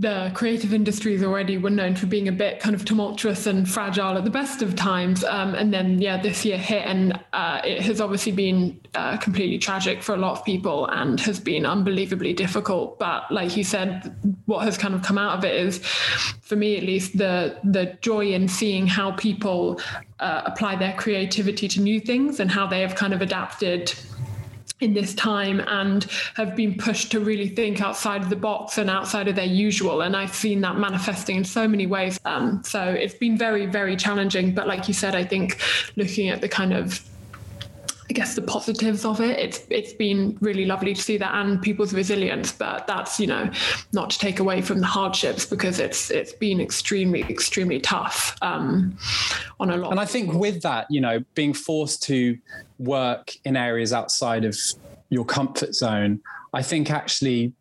the 0.00 0.30
creative 0.32 0.72
industries 0.72 1.22
already 1.22 1.58
were 1.58 1.68
known 1.68 1.94
for 1.94 2.06
being 2.06 2.26
a 2.26 2.32
bit 2.32 2.58
kind 2.58 2.74
of 2.74 2.86
tumultuous 2.86 3.46
and 3.46 3.68
fragile 3.68 4.16
at 4.16 4.24
the 4.24 4.30
best 4.30 4.62
of 4.62 4.74
times. 4.74 5.22
Um, 5.24 5.54
and 5.54 5.74
then, 5.74 6.00
yeah, 6.00 6.16
this 6.16 6.42
year 6.42 6.56
hit, 6.56 6.86
and 6.86 7.20
uh, 7.34 7.60
it 7.62 7.82
has 7.82 8.00
obviously 8.00 8.32
been 8.32 8.80
uh, 8.94 9.18
completely 9.18 9.58
tragic 9.58 10.02
for 10.02 10.14
a 10.14 10.16
lot 10.16 10.38
of 10.38 10.42
people 10.42 10.86
and 10.86 11.20
has 11.20 11.38
been 11.38 11.66
unbelievably 11.66 12.32
difficult. 12.32 12.98
But 12.98 13.30
like 13.30 13.58
you 13.58 13.62
said, 13.62 14.16
what 14.46 14.64
has 14.64 14.78
kind 14.78 14.94
of 14.94 15.02
come 15.02 15.18
out 15.18 15.36
of 15.36 15.44
it 15.44 15.54
is, 15.54 15.84
for 16.40 16.56
me 16.56 16.78
at 16.78 16.82
least, 16.82 17.18
the 17.18 17.58
the 17.62 17.98
joy 18.00 18.32
in 18.32 18.48
seeing 18.48 18.86
how 18.86 19.12
people 19.12 19.82
uh, 20.18 20.42
apply 20.46 20.76
their 20.76 20.94
creativity 20.94 21.68
to 21.68 21.80
new 21.80 22.00
things 22.00 22.40
and 22.40 22.50
how 22.50 22.66
they 22.66 22.80
have 22.80 22.94
kind 22.94 23.12
of 23.12 23.20
adapted 23.20 23.92
in 24.80 24.94
this 24.94 25.14
time 25.14 25.60
and 25.66 26.04
have 26.34 26.56
been 26.56 26.76
pushed 26.76 27.10
to 27.12 27.20
really 27.20 27.48
think 27.48 27.80
outside 27.80 28.22
of 28.22 28.30
the 28.30 28.36
box 28.36 28.78
and 28.78 28.88
outside 28.90 29.28
of 29.28 29.36
their 29.36 29.44
usual. 29.44 30.02
And 30.02 30.16
I've 30.16 30.34
seen 30.34 30.60
that 30.62 30.76
manifesting 30.76 31.36
in 31.36 31.44
so 31.44 31.68
many 31.68 31.86
ways. 31.86 32.18
Um, 32.24 32.62
so 32.64 32.82
it's 32.82 33.14
been 33.14 33.36
very, 33.36 33.66
very 33.66 33.96
challenging. 33.96 34.54
But 34.54 34.66
like 34.66 34.88
you 34.88 34.94
said, 34.94 35.14
I 35.14 35.24
think 35.24 35.60
looking 35.96 36.28
at 36.28 36.40
the 36.40 36.48
kind 36.48 36.72
of 36.72 37.04
I 38.10 38.12
guess 38.12 38.34
the 38.34 38.42
positives 38.42 39.04
of 39.04 39.20
it. 39.20 39.38
It's 39.38 39.64
it's 39.70 39.92
been 39.92 40.36
really 40.40 40.66
lovely 40.66 40.94
to 40.94 41.00
see 41.00 41.16
that 41.18 41.32
and 41.32 41.62
people's 41.62 41.94
resilience, 41.94 42.50
but 42.50 42.88
that's 42.88 43.20
you 43.20 43.28
know 43.28 43.48
not 43.92 44.10
to 44.10 44.18
take 44.18 44.40
away 44.40 44.62
from 44.62 44.80
the 44.80 44.86
hardships 44.86 45.46
because 45.46 45.78
it's 45.78 46.10
it's 46.10 46.32
been 46.32 46.60
extremely 46.60 47.22
extremely 47.22 47.78
tough 47.78 48.36
um, 48.42 48.98
on 49.60 49.70
a 49.70 49.76
lot. 49.76 49.92
And 49.92 50.00
I 50.00 50.06
think 50.06 50.34
with 50.34 50.62
that, 50.62 50.88
you 50.90 51.00
know, 51.00 51.22
being 51.36 51.54
forced 51.54 52.02
to 52.04 52.36
work 52.80 53.32
in 53.44 53.56
areas 53.56 53.92
outside 53.92 54.44
of 54.44 54.56
your 55.10 55.24
comfort 55.24 55.74
zone, 55.74 56.20
I 56.52 56.62
think 56.62 56.90
actually 56.90 57.52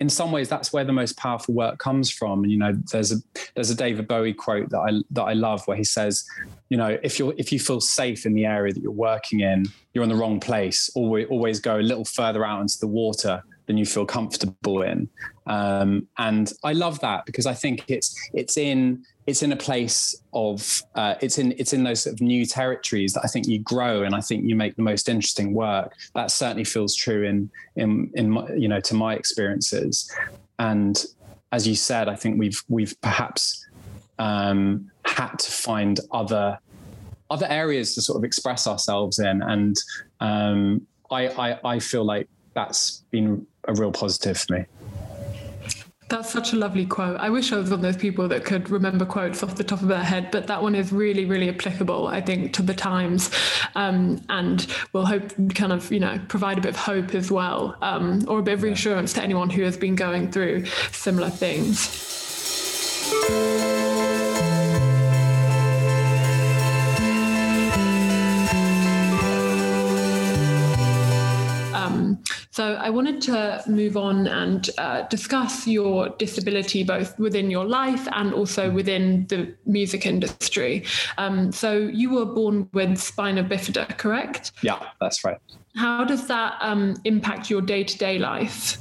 in 0.00 0.08
some 0.08 0.32
ways 0.32 0.48
that's 0.48 0.72
where 0.72 0.84
the 0.84 0.92
most 0.92 1.16
powerful 1.16 1.54
work 1.54 1.78
comes 1.78 2.10
from. 2.10 2.42
And 2.42 2.50
you 2.50 2.58
know 2.58 2.72
there's 2.90 3.12
a 3.12 3.16
there's 3.54 3.70
a 3.70 3.74
David 3.74 4.08
Bowie 4.08 4.34
quote 4.34 4.70
that 4.70 4.78
I 4.78 5.02
that 5.10 5.22
I 5.22 5.34
love 5.34 5.66
where 5.66 5.76
he 5.76 5.84
says 5.84 6.24
you 6.68 6.76
know 6.76 6.98
if 7.02 7.18
you're 7.18 7.34
if 7.36 7.52
you 7.52 7.60
feel 7.60 7.80
safe 7.80 8.26
in 8.26 8.34
the 8.34 8.44
area 8.44 8.72
that 8.72 8.82
you're 8.82 8.92
working 8.92 9.40
in 9.40 9.66
you're 9.92 10.04
in 10.04 10.10
the 10.10 10.16
wrong 10.16 10.40
place. 10.40 10.90
Always 10.94 11.26
always 11.28 11.60
go 11.60 11.78
a 11.78 11.80
little 11.80 12.04
further 12.04 12.44
out 12.44 12.60
into 12.60 12.78
the 12.80 12.88
water 12.88 13.42
than 13.66 13.76
you 13.76 13.86
feel 13.86 14.06
comfortable 14.06 14.82
in 14.82 15.08
um, 15.46 16.08
and 16.16 16.52
I 16.62 16.72
love 16.72 17.00
that 17.00 17.26
because 17.26 17.46
I 17.46 17.54
think 17.54 17.84
it's 17.88 18.14
it's 18.32 18.56
in 18.56 19.04
it's 19.26 19.42
in 19.42 19.52
a 19.52 19.56
place 19.56 20.14
of 20.32 20.82
uh, 20.94 21.14
it's 21.20 21.38
in 21.38 21.52
it's 21.58 21.72
in 21.72 21.84
those 21.84 22.02
sort 22.02 22.14
of 22.14 22.20
new 22.20 22.46
territories 22.46 23.12
that 23.12 23.22
I 23.24 23.28
think 23.28 23.46
you 23.46 23.58
grow 23.58 24.02
and 24.02 24.14
I 24.14 24.20
think 24.20 24.44
you 24.44 24.56
make 24.56 24.76
the 24.76 24.82
most 24.82 25.08
interesting 25.08 25.52
work. 25.52 25.94
That 26.14 26.30
certainly 26.30 26.64
feels 26.64 26.94
true 26.94 27.24
in 27.24 27.50
in 27.76 28.10
in 28.14 28.30
my, 28.30 28.52
you 28.54 28.68
know 28.68 28.80
to 28.80 28.94
my 28.94 29.14
experiences. 29.14 30.10
And 30.58 31.04
as 31.52 31.68
you 31.68 31.74
said, 31.74 32.08
I 32.08 32.16
think 32.16 32.38
we've 32.38 32.62
we've 32.68 32.98
perhaps 33.02 33.66
um, 34.18 34.90
had 35.04 35.38
to 35.38 35.50
find 35.50 36.00
other 36.10 36.58
other 37.30 37.46
areas 37.50 37.94
to 37.94 38.02
sort 38.02 38.16
of 38.16 38.24
express 38.24 38.66
ourselves 38.66 39.18
in, 39.18 39.42
and 39.42 39.76
um, 40.20 40.86
I, 41.10 41.28
I 41.28 41.60
I 41.64 41.78
feel 41.80 42.04
like 42.04 42.28
that's 42.54 43.04
been 43.10 43.46
a 43.66 43.74
real 43.74 43.92
positive 43.92 44.38
for 44.38 44.52
me. 44.54 44.64
That's 46.10 46.30
such 46.30 46.52
a 46.52 46.56
lovely 46.56 46.84
quote. 46.84 47.16
I 47.18 47.30
wish 47.30 47.50
I 47.50 47.56
was 47.56 47.70
one 47.70 47.78
of 47.78 47.82
those 47.82 47.96
people 47.96 48.28
that 48.28 48.44
could 48.44 48.68
remember 48.68 49.06
quotes 49.06 49.42
off 49.42 49.56
the 49.56 49.64
top 49.64 49.80
of 49.80 49.88
their 49.88 50.04
head, 50.04 50.30
but 50.30 50.46
that 50.48 50.62
one 50.62 50.74
is 50.74 50.92
really, 50.92 51.24
really 51.24 51.48
applicable, 51.48 52.08
I 52.08 52.20
think, 52.20 52.52
to 52.54 52.62
the 52.62 52.74
times, 52.74 53.30
um, 53.74 54.20
and 54.28 54.66
will 54.92 55.06
hope 55.06 55.32
kind 55.54 55.72
of 55.72 55.90
you 55.90 56.00
know 56.00 56.20
provide 56.28 56.58
a 56.58 56.60
bit 56.60 56.70
of 56.70 56.76
hope 56.76 57.14
as 57.14 57.30
well, 57.30 57.76
um, 57.80 58.24
or 58.28 58.38
a 58.38 58.42
bit 58.42 58.54
of 58.54 58.62
reassurance 58.62 59.14
to 59.14 59.22
anyone 59.22 59.48
who 59.48 59.62
has 59.62 59.78
been 59.78 59.94
going 59.94 60.30
through 60.30 60.66
similar 60.92 61.30
things. 61.30 62.12
So 72.54 72.74
I 72.74 72.88
wanted 72.88 73.20
to 73.22 73.64
move 73.66 73.96
on 73.96 74.28
and 74.28 74.70
uh, 74.78 75.02
discuss 75.08 75.66
your 75.66 76.10
disability 76.10 76.84
both 76.84 77.18
within 77.18 77.50
your 77.50 77.64
life 77.64 78.06
and 78.12 78.32
also 78.32 78.70
within 78.70 79.26
the 79.26 79.52
music 79.66 80.06
industry. 80.06 80.84
Um, 81.18 81.50
so 81.50 81.72
you 81.76 82.10
were 82.10 82.24
born 82.24 82.68
with 82.72 82.96
spina 82.98 83.42
bifida, 83.42 83.98
correct? 83.98 84.52
Yeah, 84.62 84.80
that's 85.00 85.24
right. 85.24 85.38
How 85.74 86.04
does 86.04 86.28
that 86.28 86.56
um, 86.60 86.94
impact 87.02 87.50
your 87.50 87.60
day 87.60 87.82
to 87.82 87.98
day 87.98 88.20
life? 88.20 88.78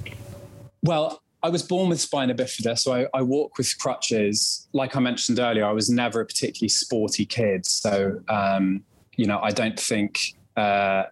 Well, 0.83 1.23
I 1.41 1.49
was 1.49 1.63
born 1.63 1.89
with 1.89 1.99
spina 1.99 2.35
bifida, 2.35 2.77
so 2.77 2.93
I, 2.93 3.07
I, 3.11 3.23
walk 3.23 3.57
with 3.57 3.75
crutches. 3.79 4.67
Like 4.73 4.95
I 4.95 4.99
mentioned 4.99 5.39
earlier, 5.39 5.65
I 5.65 5.71
was 5.71 5.89
never 5.89 6.21
a 6.21 6.25
particularly 6.27 6.69
sporty 6.69 7.25
kid. 7.25 7.65
So, 7.65 8.21
um, 8.27 8.83
you 9.15 9.25
know, 9.25 9.39
I 9.39 9.49
don't 9.49 9.79
think 9.79 10.19
uh, 10.55 11.05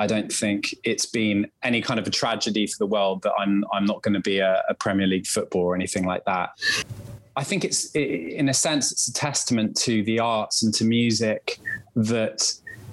I 0.00 0.06
don't 0.06 0.32
think 0.32 0.74
it's 0.82 1.04
been 1.04 1.46
any 1.62 1.82
kind 1.82 2.00
of 2.00 2.06
a 2.06 2.10
tragedy 2.10 2.66
for 2.66 2.78
the 2.78 2.86
world 2.86 3.22
that 3.22 3.34
I'm 3.38 3.66
I'm 3.70 3.84
not 3.84 4.00
going 4.00 4.14
to 4.14 4.20
be 4.20 4.38
a, 4.38 4.62
a 4.66 4.72
Premier 4.72 5.06
League 5.06 5.26
football 5.26 5.60
or 5.60 5.74
anything 5.74 6.06
like 6.06 6.24
that. 6.24 6.58
I 7.36 7.44
think 7.44 7.66
it's 7.66 7.94
in 7.94 8.48
a 8.48 8.54
sense 8.54 8.90
it's 8.92 9.08
a 9.08 9.12
testament 9.12 9.76
to 9.84 10.02
the 10.04 10.18
arts 10.18 10.62
and 10.62 10.72
to 10.74 10.84
music 10.86 11.60
that 11.96 12.50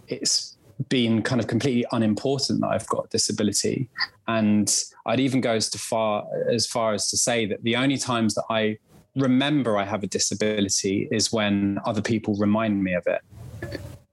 it's 0.09 0.57
been 0.89 1.21
kind 1.21 1.39
of 1.39 1.47
completely 1.47 1.85
unimportant 1.93 2.59
that 2.59 2.67
I've 2.67 2.87
got 2.87 3.05
a 3.05 3.07
disability. 3.07 3.89
And 4.27 4.69
I'd 5.05 5.21
even 5.21 5.39
go 5.39 5.53
as 5.53 5.69
far 5.69 6.27
as 6.51 6.67
far 6.67 6.93
as 6.93 7.09
to 7.11 7.15
say 7.15 7.45
that 7.45 7.63
the 7.63 7.77
only 7.77 7.97
times 7.97 8.35
that 8.35 8.43
I 8.49 8.79
remember 9.15 9.77
I 9.77 9.85
have 9.85 10.03
a 10.03 10.07
disability 10.07 11.07
is 11.09 11.31
when 11.31 11.79
other 11.85 12.01
people 12.01 12.35
remind 12.35 12.83
me 12.83 12.95
of 12.95 13.07
it. 13.07 13.21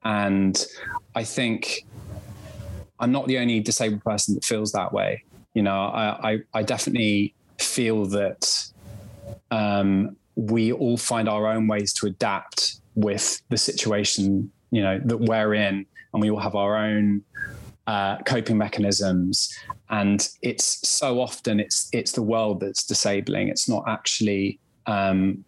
And 0.05 0.65
I 1.17 1.25
think 1.25 1.87
I'm 3.01 3.13
not 3.13 3.27
the 3.27 3.39
only 3.39 3.61
disabled 3.61 4.05
person 4.05 4.35
that 4.35 4.45
feels 4.45 4.73
that 4.73 4.93
way. 4.93 5.25
You 5.55 5.63
know, 5.63 5.75
I, 5.75 6.33
I, 6.33 6.39
I 6.53 6.63
definitely 6.63 7.35
feel 7.59 8.07
that 8.07 8.71
um, 9.51 10.17
we 10.37 10.73
all 10.73 10.97
find 10.97 11.29
our 11.29 11.47
own 11.47 11.67
ways 11.67 11.93
to 11.95 12.07
adapt 12.07 12.81
with 12.95 13.43
the 13.49 13.57
situation, 13.57 14.51
you 14.71 14.83
know, 14.83 15.01
that 15.05 15.19
we're 15.19 15.55
in, 15.55 15.87
and 16.13 16.23
we 16.23 16.31
all 16.31 16.41
have 16.41 16.55
our 16.55 16.77
own 16.77 17.23
uh, 17.87 18.19
coping 18.19 18.59
mechanisms. 18.59 19.53
And 19.91 20.29
it's 20.43 20.89
so 20.89 21.21
often 21.21 21.61
it's 21.61 21.89
it's 21.93 22.13
the 22.13 22.23
world 22.23 22.61
that's 22.61 22.85
disabling. 22.85 23.49
It's 23.49 23.69
not 23.69 23.85
actually 23.87 24.59
um, 24.87 25.45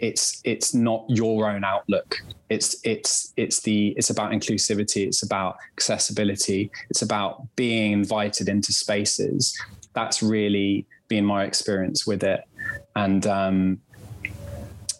it's 0.00 0.40
it's 0.44 0.74
not 0.74 1.04
your 1.08 1.50
own 1.50 1.64
outlook. 1.64 2.16
It's 2.48 2.76
it's 2.84 3.32
it's 3.36 3.60
the 3.60 3.88
it's 3.96 4.10
about 4.10 4.32
inclusivity. 4.32 5.06
It's 5.06 5.22
about 5.22 5.56
accessibility. 5.76 6.70
It's 6.90 7.02
about 7.02 7.54
being 7.56 7.92
invited 7.92 8.48
into 8.48 8.72
spaces. 8.72 9.56
That's 9.94 10.22
really 10.22 10.86
been 11.08 11.24
my 11.24 11.44
experience 11.44 12.06
with 12.06 12.22
it. 12.22 12.40
And 12.94 13.26
um, 13.26 13.80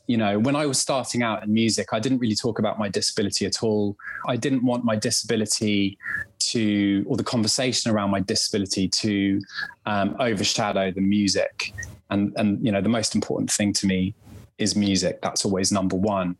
you 0.09 0.17
know, 0.17 0.39
when 0.39 0.57
I 0.57 0.65
was 0.65 0.79
starting 0.81 1.23
out 1.23 1.45
in 1.45 1.53
music, 1.53 1.89
I 1.93 2.01
didn't 2.01 2.19
really 2.19 2.35
talk 2.35 2.59
about 2.59 2.79
my 2.79 2.89
disability 2.89 3.45
at 3.45 3.63
all. 3.63 3.95
I 4.27 4.37
didn't 4.37 4.65
want 4.65 4.83
my 4.83 4.97
disability 4.97 5.99
to, 6.39 7.05
or 7.07 7.19
the 7.19 7.25
conversation 7.25 7.91
around 7.91 8.11
my 8.11 8.21
disability 8.21 8.89
to 8.89 9.41
um, 9.85 10.17
overshadow 10.19 10.91
the 10.91 11.03
music. 11.03 11.75
And, 12.09 12.33
and, 12.37 12.65
you 12.65 12.73
know, 12.73 12.81
the 12.81 12.89
most 12.89 13.15
important 13.15 13.51
thing 13.51 13.75
to 13.75 13.87
me 13.87 14.15
is 14.59 14.77
music. 14.77 15.21
That's 15.23 15.45
always 15.45 15.73
number 15.73 15.97
one. 15.97 16.37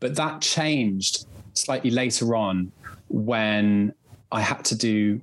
But 0.00 0.16
that 0.16 0.40
changed 0.40 1.26
slightly 1.54 1.90
later 1.90 2.34
on 2.34 2.72
when 3.08 3.94
I 4.32 4.40
had 4.40 4.64
to 4.66 4.74
do 4.74 5.20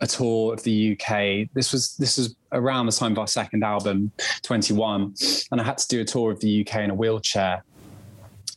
a 0.00 0.06
tour 0.06 0.52
of 0.52 0.62
the 0.62 0.92
UK. 0.92 1.48
This 1.54 1.72
was 1.72 1.96
this 1.96 2.18
was 2.18 2.34
around 2.52 2.86
the 2.86 2.92
time 2.92 3.12
of 3.12 3.18
our 3.18 3.26
second 3.26 3.64
album, 3.64 4.10
21, 4.42 5.14
and 5.50 5.60
I 5.60 5.64
had 5.64 5.78
to 5.78 5.88
do 5.88 6.00
a 6.00 6.04
tour 6.04 6.30
of 6.30 6.40
the 6.40 6.60
UK 6.66 6.82
in 6.82 6.90
a 6.90 6.94
wheelchair. 6.94 7.64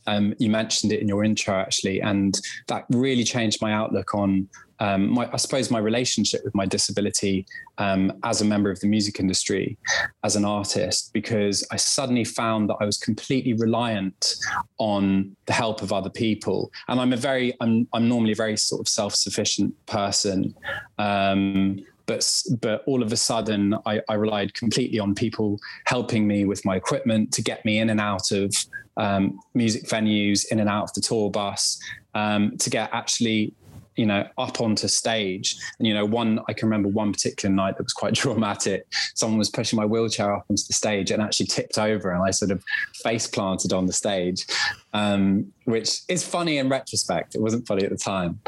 Um, 0.08 0.34
you 0.40 0.50
mentioned 0.50 0.92
it 0.92 1.02
in 1.02 1.08
your 1.08 1.24
intro 1.24 1.56
actually, 1.56 2.02
and 2.02 2.40
that 2.68 2.86
really 2.90 3.24
changed 3.24 3.62
my 3.62 3.74
outlook 3.74 4.14
on 4.16 4.48
um, 4.82 5.12
my, 5.12 5.30
I 5.32 5.38
suppose 5.38 5.70
my 5.70 5.78
relationship 5.78 6.42
with 6.44 6.56
my 6.56 6.66
disability 6.66 7.46
um, 7.78 8.12
as 8.24 8.42
a 8.42 8.46
member 8.46 8.72
of 8.72 8.80
the 8.80 8.88
music 8.88 9.20
industry, 9.20 9.78
as 10.24 10.36
an 10.36 10.44
artist, 10.44 11.12
because 11.14 11.66
I 11.72 11.76
suddenly 11.76 12.24
found 12.24 12.68
that 12.70 12.78
I 12.82 12.86
was 12.86 12.98
completely 12.98 13.54
reliant 13.54 14.38
on 14.80 15.36
the 15.46 15.54
help 15.54 15.84
of 15.84 15.94
other 15.94 16.10
people. 16.10 16.72
And 16.88 17.00
I'm 17.00 17.14
a 17.14 17.18
very, 17.18 17.54
I'm, 17.62 17.88
I'm 17.94 18.10
normally 18.10 18.32
a 18.32 18.36
very 18.36 18.58
sort 18.58 18.82
of 18.82 18.88
self-sufficient 18.88 19.86
person. 19.86 20.56
Um, 20.98 21.86
but 22.08 22.28
but 22.60 22.84
all 22.88 23.04
of 23.04 23.14
a 23.14 23.18
sudden 23.18 23.76
I, 23.86 24.02
I, 24.10 24.16
relied 24.16 24.56
completely 24.56 25.00
on 25.00 25.14
people 25.14 25.60
helping 25.86 26.28
me 26.28 26.46
with 26.46 26.66
my 26.66 26.76
equipment 26.76 27.32
to 27.34 27.44
get 27.44 27.64
me 27.64 27.78
in 27.78 27.92
and 27.92 28.02
out 28.02 28.32
of 28.32 28.54
um, 28.98 29.40
music 29.54 29.84
venues, 29.84 30.46
in 30.52 30.60
and 30.60 30.70
out 30.70 30.84
of 30.84 30.94
the 30.94 31.02
tour 31.02 31.30
bus, 31.30 31.80
um, 32.14 32.58
to 32.58 32.70
get 32.70 32.90
actually 32.94 33.54
you 33.96 34.06
know, 34.06 34.28
up 34.38 34.62
onto 34.62 34.88
stage. 34.88 35.58
And, 35.78 35.88
you 35.88 35.94
know, 35.94 36.06
one, 36.06 36.40
I 36.48 36.54
can 36.54 36.68
remember 36.68 36.90
one 36.90 37.12
particular 37.12 37.54
night 37.54 37.78
that 37.78 37.84
was 37.84 37.94
quite 37.94 38.14
dramatic. 38.16 38.88
Someone 39.16 39.38
was 39.38 39.50
pushing 39.50 39.78
my 39.78 39.86
wheelchair 39.86 40.34
up 40.34 40.46
onto 40.50 40.64
the 40.64 40.74
stage 40.74 41.12
and 41.12 41.22
actually 41.22 41.48
tipped 41.48 41.78
over 41.78 42.12
and 42.12 42.24
I 42.24 42.32
sort 42.32 42.52
of 42.52 42.64
face 43.04 43.28
planted 43.28 43.74
on 43.74 43.86
the 43.86 43.94
stage, 43.94 44.46
um, 44.94 45.52
which 45.66 46.02
is 46.08 46.26
funny 46.26 46.58
in 46.58 46.70
retrospect. 46.70 47.36
It 47.36 47.42
wasn't 47.42 47.68
funny 47.68 47.84
at 47.84 47.90
the 47.90 47.98
time. 47.98 48.40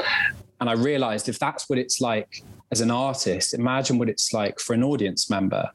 And 0.60 0.70
I 0.70 0.72
realized 0.72 1.28
if 1.28 1.38
that's 1.38 1.68
what 1.68 1.78
it's 1.78 2.00
like 2.00 2.42
as 2.70 2.80
an 2.80 2.90
artist, 2.90 3.54
imagine 3.54 3.98
what 3.98 4.08
it's 4.08 4.32
like 4.32 4.58
for 4.58 4.72
an 4.72 4.82
audience 4.82 5.28
member, 5.28 5.70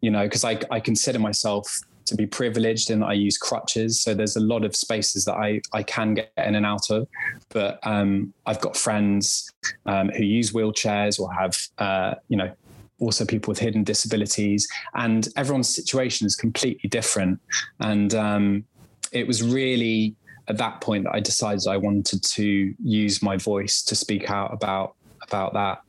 you 0.00 0.10
know, 0.10 0.24
because 0.24 0.44
I, 0.44 0.60
I 0.70 0.80
consider 0.80 1.18
myself 1.18 1.80
to 2.06 2.14
be 2.14 2.26
privileged 2.26 2.90
in 2.90 3.00
that 3.00 3.06
I 3.06 3.12
use 3.14 3.38
crutches. 3.38 4.00
So 4.00 4.14
there's 4.14 4.36
a 4.36 4.40
lot 4.40 4.64
of 4.64 4.74
spaces 4.74 5.24
that 5.24 5.34
I, 5.34 5.60
I 5.72 5.82
can 5.82 6.14
get 6.14 6.32
in 6.36 6.54
and 6.54 6.66
out 6.66 6.90
of. 6.90 7.06
But 7.50 7.78
um, 7.82 8.32
I've 8.46 8.60
got 8.60 8.76
friends 8.76 9.52
um, 9.86 10.08
who 10.10 10.24
use 10.24 10.52
wheelchairs 10.52 11.20
or 11.20 11.32
have, 11.32 11.56
uh, 11.78 12.14
you 12.28 12.36
know, 12.36 12.52
also 12.98 13.24
people 13.24 13.50
with 13.50 13.58
hidden 13.58 13.84
disabilities. 13.84 14.68
And 14.94 15.28
everyone's 15.36 15.74
situation 15.74 16.26
is 16.26 16.36
completely 16.36 16.88
different. 16.88 17.40
And 17.80 18.14
um, 18.14 18.64
it 19.12 19.26
was 19.26 19.42
really 19.42 20.14
at 20.48 20.58
that 20.58 20.80
point 20.80 21.04
that 21.04 21.14
I 21.14 21.20
decided 21.20 21.66
I 21.66 21.76
wanted 21.76 22.22
to 22.22 22.74
use 22.82 23.22
my 23.22 23.36
voice 23.36 23.82
to 23.82 23.94
speak 23.94 24.30
out 24.30 24.52
about 24.52 24.94
about 25.22 25.52
that. 25.54 25.82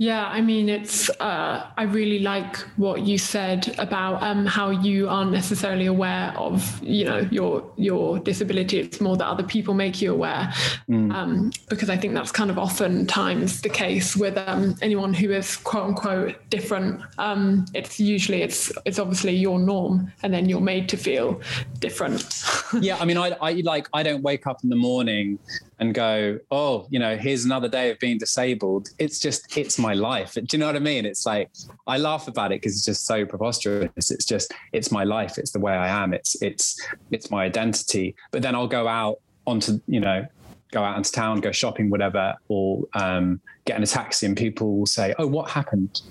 Yeah, 0.00 0.24
I 0.24 0.40
mean, 0.40 0.70
it's. 0.70 1.10
Uh, 1.20 1.66
I 1.76 1.82
really 1.82 2.20
like 2.20 2.56
what 2.78 3.02
you 3.02 3.18
said 3.18 3.74
about 3.78 4.22
um, 4.22 4.46
how 4.46 4.70
you 4.70 5.10
aren't 5.10 5.30
necessarily 5.30 5.84
aware 5.84 6.32
of, 6.38 6.82
you 6.82 7.04
know, 7.04 7.28
your 7.30 7.70
your 7.76 8.18
disability. 8.18 8.78
It's 8.78 9.02
more 9.02 9.18
that 9.18 9.26
other 9.26 9.42
people 9.42 9.74
make 9.74 10.00
you 10.00 10.14
aware, 10.14 10.54
mm. 10.88 11.14
um, 11.14 11.52
because 11.68 11.90
I 11.90 11.98
think 11.98 12.14
that's 12.14 12.32
kind 12.32 12.50
of 12.50 12.56
oftentimes 12.56 13.60
the 13.60 13.68
case 13.68 14.16
with 14.16 14.38
um, 14.38 14.74
anyone 14.80 15.12
who 15.12 15.32
is 15.32 15.58
quote 15.58 15.88
unquote 15.88 16.48
different. 16.48 17.02
Um, 17.18 17.66
it's 17.74 18.00
usually 18.00 18.40
it's 18.40 18.72
it's 18.86 18.98
obviously 18.98 19.36
your 19.36 19.58
norm, 19.58 20.10
and 20.22 20.32
then 20.32 20.48
you're 20.48 20.62
made 20.62 20.88
to 20.88 20.96
feel 20.96 21.42
different. 21.78 22.42
yeah, 22.80 22.96
I 22.96 23.04
mean, 23.04 23.18
I, 23.18 23.36
I 23.42 23.52
like 23.64 23.86
I 23.92 24.02
don't 24.02 24.22
wake 24.22 24.46
up 24.46 24.64
in 24.64 24.70
the 24.70 24.76
morning 24.76 25.38
and 25.80 25.94
go, 25.94 26.38
oh, 26.50 26.86
you 26.90 26.98
know, 26.98 27.16
here's 27.16 27.44
another 27.44 27.68
day 27.68 27.90
of 27.90 27.98
being 27.98 28.18
disabled. 28.18 28.90
It's 28.98 29.18
just, 29.18 29.56
it's 29.56 29.78
my 29.78 29.89
life. 29.94 30.34
Do 30.34 30.44
you 30.52 30.58
know 30.58 30.66
what 30.66 30.76
I 30.76 30.80
mean? 30.80 31.04
It's 31.04 31.26
like, 31.26 31.50
I 31.86 31.98
laugh 31.98 32.28
about 32.28 32.52
it 32.52 32.60
because 32.60 32.76
it's 32.76 32.84
just 32.84 33.06
so 33.06 33.24
preposterous. 33.24 34.10
It's 34.10 34.24
just, 34.24 34.52
it's 34.72 34.90
my 34.90 35.04
life. 35.04 35.38
It's 35.38 35.50
the 35.50 35.60
way 35.60 35.72
I 35.72 35.88
am. 35.88 36.12
It's, 36.14 36.40
it's, 36.42 36.80
it's 37.10 37.30
my 37.30 37.44
identity. 37.44 38.14
But 38.30 38.42
then 38.42 38.54
I'll 38.54 38.66
go 38.66 38.88
out 38.88 39.18
onto, 39.46 39.80
you 39.86 40.00
know, 40.00 40.26
go 40.70 40.82
out 40.84 40.96
into 40.96 41.10
town, 41.12 41.40
go 41.40 41.52
shopping, 41.52 41.90
whatever, 41.90 42.34
or 42.48 42.84
um, 42.94 43.40
get 43.64 43.76
in 43.76 43.82
a 43.82 43.86
taxi 43.86 44.26
and 44.26 44.36
people 44.36 44.78
will 44.78 44.86
say, 44.86 45.14
oh, 45.18 45.26
what 45.26 45.50
happened? 45.50 46.02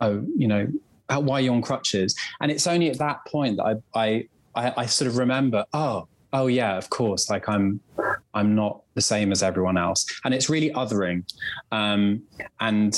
Oh, 0.00 0.24
you 0.36 0.46
know, 0.46 0.66
why 1.08 1.38
are 1.38 1.40
you 1.40 1.52
on 1.52 1.62
crutches? 1.62 2.14
And 2.40 2.50
it's 2.50 2.66
only 2.66 2.90
at 2.90 2.98
that 2.98 3.24
point 3.26 3.56
that 3.56 3.80
I, 3.94 4.00
I, 4.00 4.28
I, 4.54 4.74
I 4.78 4.86
sort 4.86 5.08
of 5.08 5.18
remember, 5.18 5.64
oh, 5.72 6.06
oh 6.32 6.46
yeah, 6.46 6.76
of 6.76 6.90
course, 6.90 7.30
like 7.30 7.48
I'm 7.48 7.80
I'm 8.36 8.54
not 8.54 8.82
the 8.94 9.00
same 9.00 9.32
as 9.32 9.42
everyone 9.42 9.78
else, 9.78 10.06
and 10.24 10.34
it's 10.34 10.50
really 10.50 10.70
othering, 10.70 11.24
um, 11.72 12.22
and 12.60 12.94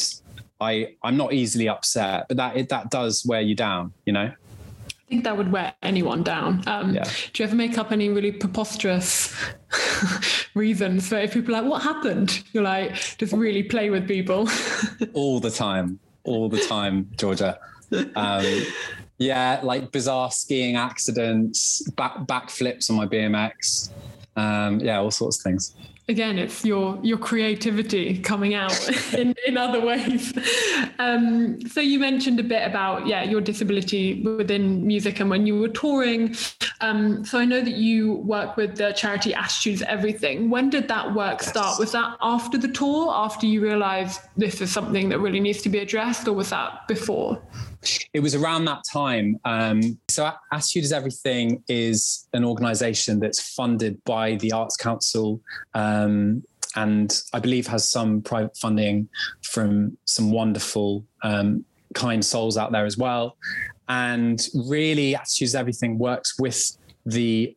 I 0.61 0.96
I'm 1.05 1.16
not 1.16 1.33
easily 1.33 1.68
upset, 1.68 2.27
but 2.29 2.37
that 2.37 2.57
it, 2.57 2.68
that 2.70 2.90
does 2.90 3.24
wear 3.24 3.40
you 3.40 3.55
down, 3.55 3.92
you 4.05 4.12
know. 4.12 4.33
I 4.33 5.11
think 5.11 5.24
that 5.24 5.38
would 5.38 5.51
wear 5.51 5.72
anyone 5.83 6.22
down. 6.22 6.62
Um, 6.66 6.94
yeah. 6.94 7.05
Do 7.33 7.42
you 7.42 7.46
ever 7.46 7.57
make 7.57 7.79
up 7.79 7.92
any 7.92 8.11
really 8.11 8.33
preposterous 8.33 9.35
reasons 10.55 11.09
for 11.09 11.16
if 11.16 11.33
people 11.33 11.55
are 11.55 11.62
like, 11.62 11.70
what 11.70 11.83
happened? 11.83 12.42
You're 12.53 12.64
like, 12.64 12.94
just 13.16 13.33
really 13.33 13.62
play 13.62 13.88
with 13.88 14.07
people. 14.07 14.46
all 15.14 15.40
the 15.40 15.51
time, 15.51 15.98
all 16.24 16.51
the 16.51 16.61
time, 16.61 17.09
Georgia. 17.16 17.59
Um, 18.16 18.44
yeah, 19.16 19.61
like 19.62 19.92
bizarre 19.92 20.31
skiing 20.31 20.77
accidents, 20.77 21.88
back 21.92 22.18
backflips 22.27 22.90
on 22.90 22.96
my 22.96 23.07
BMX. 23.07 23.90
Um, 24.38 24.79
yeah, 24.79 25.01
all 25.01 25.11
sorts 25.11 25.38
of 25.38 25.42
things. 25.42 25.74
Again, 26.09 26.38
it's 26.38 26.64
your 26.64 26.98
your 27.03 27.18
creativity 27.18 28.18
coming 28.18 28.55
out 28.55 28.79
in, 29.14 29.35
in 29.46 29.59
other 29.59 29.81
ways. 29.85 30.33
Um, 31.01 31.61
so 31.68 31.81
you 31.81 31.98
mentioned 31.98 32.38
a 32.38 32.44
bit 32.44 32.64
about 32.64 33.07
yeah 33.07 33.24
your 33.24 33.40
disability 33.40 34.22
within 34.22 34.87
music 34.87 35.18
and 35.18 35.29
when 35.29 35.44
you 35.44 35.59
were 35.59 35.68
touring. 35.68 36.37
Um, 36.81 37.24
so 37.24 37.40
I 37.40 37.44
know 37.44 37.61
that 37.61 37.74
you 37.74 38.14
work 38.37 38.57
with 38.57 38.77
the 38.77 38.92
charity 38.92 39.35
Attitudes 39.35 39.83
Everything. 39.83 40.51
When 40.51 40.70
did 40.70 40.87
that 40.87 41.14
work 41.14 41.42
start? 41.42 41.81
Was 41.81 41.90
that 41.92 42.16
after 42.20 42.57
the 42.57 42.68
tour? 42.68 43.12
After 43.12 43.44
you 43.46 43.61
realised 43.61 44.20
this 44.37 44.61
is 44.61 44.72
something 44.72 45.09
that 45.09 45.18
really 45.18 45.40
needs 45.40 45.62
to 45.62 45.68
be 45.68 45.79
addressed, 45.81 46.29
or 46.29 46.33
was 46.33 46.51
that 46.51 46.87
before? 46.87 47.42
It 48.12 48.21
was 48.21 48.35
around 48.35 48.64
that 48.67 48.83
time. 48.91 49.38
Um, 49.45 49.99
so 50.09 50.31
Attitude 50.53 50.85
is 50.85 50.93
Everything 50.93 51.62
is 51.69 52.29
an 52.33 52.45
organization 52.45 53.21
that's 53.21 53.55
funded 53.55 54.03
by 54.05 54.37
the 54.37 54.53
Arts 54.53 54.77
Council. 54.77 55.41
Um, 55.75 56.43
and 56.77 57.23
I 57.33 57.41
believe 57.41 57.67
has 57.67 57.91
some 57.91 58.23
private 58.23 58.57
funding 58.57 59.09
from 59.43 59.97
some 60.05 60.31
wonderful, 60.31 61.05
um, 61.23 61.64
kind 61.95 62.25
souls 62.25 62.57
out 62.57 62.73
there 62.73 62.85
as 62.85 62.99
well. 62.99 63.37
And 63.88 64.47
really, 64.55 65.14
Attitude 65.14 65.47
is 65.47 65.55
Everything 65.55 65.99
works 65.99 66.38
with 66.38 66.77
the 67.07 67.57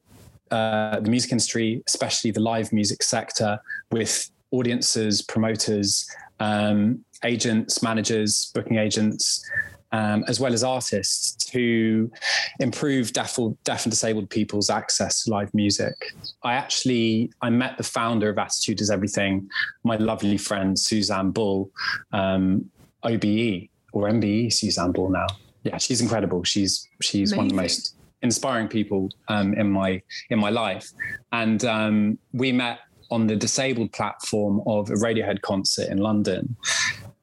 uh, 0.49 0.99
the 0.99 1.09
music 1.09 1.31
industry, 1.31 1.81
especially 1.87 2.31
the 2.31 2.41
live 2.41 2.73
music 2.73 3.03
sector, 3.03 3.57
with 3.91 4.29
audiences, 4.51 5.21
promoters, 5.21 6.09
um, 6.41 7.03
agents, 7.23 7.81
managers, 7.81 8.51
booking 8.53 8.77
agents, 8.77 9.45
um, 9.91 10.23
as 10.27 10.39
well 10.39 10.53
as 10.53 10.63
artists 10.63 11.33
to 11.51 12.11
improve 12.59 13.13
deaf, 13.13 13.37
deaf 13.63 13.85
and 13.85 13.91
disabled 13.91 14.29
people's 14.29 14.69
access 14.69 15.23
to 15.23 15.31
live 15.31 15.53
music. 15.53 16.13
I 16.43 16.53
actually 16.53 17.31
I 17.41 17.49
met 17.49 17.77
the 17.77 17.83
founder 17.83 18.29
of 18.29 18.37
Attitude 18.37 18.81
is 18.81 18.89
Everything, 18.89 19.49
my 19.83 19.97
lovely 19.97 20.37
friend 20.37 20.77
Suzanne 20.77 21.31
Bull, 21.31 21.71
um, 22.13 22.69
OBE 23.03 23.69
or 23.93 24.09
MBE 24.09 24.53
Suzanne 24.53 24.91
Bull 24.91 25.09
now. 25.09 25.27
Yeah, 25.63 25.77
she's 25.77 26.01
incredible. 26.01 26.43
She's 26.43 26.87
she's 27.01 27.31
Amazing. 27.31 27.37
one 27.37 27.45
of 27.45 27.49
the 27.51 27.55
most 27.55 27.95
inspiring 28.21 28.67
people 28.67 29.09
um, 29.27 29.53
in 29.55 29.69
my 29.69 30.01
in 30.29 30.39
my 30.39 30.49
life, 30.49 30.89
and 31.31 31.63
um, 31.65 32.17
we 32.33 32.51
met 32.51 32.79
on 33.11 33.27
the 33.27 33.35
disabled 33.35 33.91
platform 33.91 34.61
of 34.65 34.89
a 34.89 34.93
Radiohead 34.93 35.41
concert 35.41 35.89
in 35.89 35.97
London. 35.97 36.55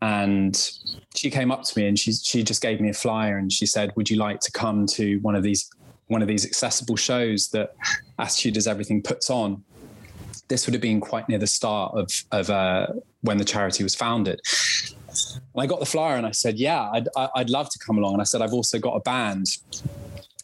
And 0.01 0.57
she 1.15 1.31
came 1.31 1.51
up 1.51 1.65
to 1.65 1.79
me 1.79 1.89
and 1.89 1.99
she 1.99 2.13
she 2.13 2.43
just 2.43 2.63
gave 2.63 2.81
me 2.81 2.91
a 2.91 2.95
flyer 2.95 3.37
and 3.37 3.53
she 3.53 3.67
said, 3.67 3.93
"Would 3.97 4.09
you 4.09 4.17
like 4.17 4.41
to 4.41 4.53
come 4.53 4.87
to 4.89 5.19
one 5.21 5.35
of 5.35 5.43
these 5.43 5.69
one 6.07 6.23
of 6.23 6.29
these 6.29 6.47
accessible 6.47 6.97
shows 6.97 7.49
that 7.49 7.75
Attitude 8.19 8.57
is 8.57 8.67
Everything 8.67 9.03
puts 9.03 9.29
on?" 9.29 9.65
This 10.47 10.67
would 10.67 10.75
have 10.75 10.81
been 10.81 11.01
quite 11.01 11.29
near 11.29 11.39
the 11.39 11.49
start 11.49 11.95
of 11.97 12.09
of 12.31 12.49
uh, 12.49 12.87
when 13.23 13.39
the 13.39 13.45
charity 13.45 13.83
was 13.83 13.95
founded. 13.95 14.41
And 15.33 15.63
I 15.63 15.67
got 15.67 15.81
the 15.81 15.87
flyer 15.87 16.17
and 16.17 16.27
I 16.27 16.31
said, 16.31 16.59
"Yeah, 16.59 16.91
I'd 16.93 17.09
I'd 17.35 17.51
love 17.51 17.69
to 17.71 17.79
come 17.81 17.99
along." 17.99 18.13
And 18.15 18.21
I 18.21 18.25
said, 18.25 18.41
"I've 18.41 18.55
also 18.55 18.79
got 18.79 18.95
a 18.95 19.01
band." 19.01 19.47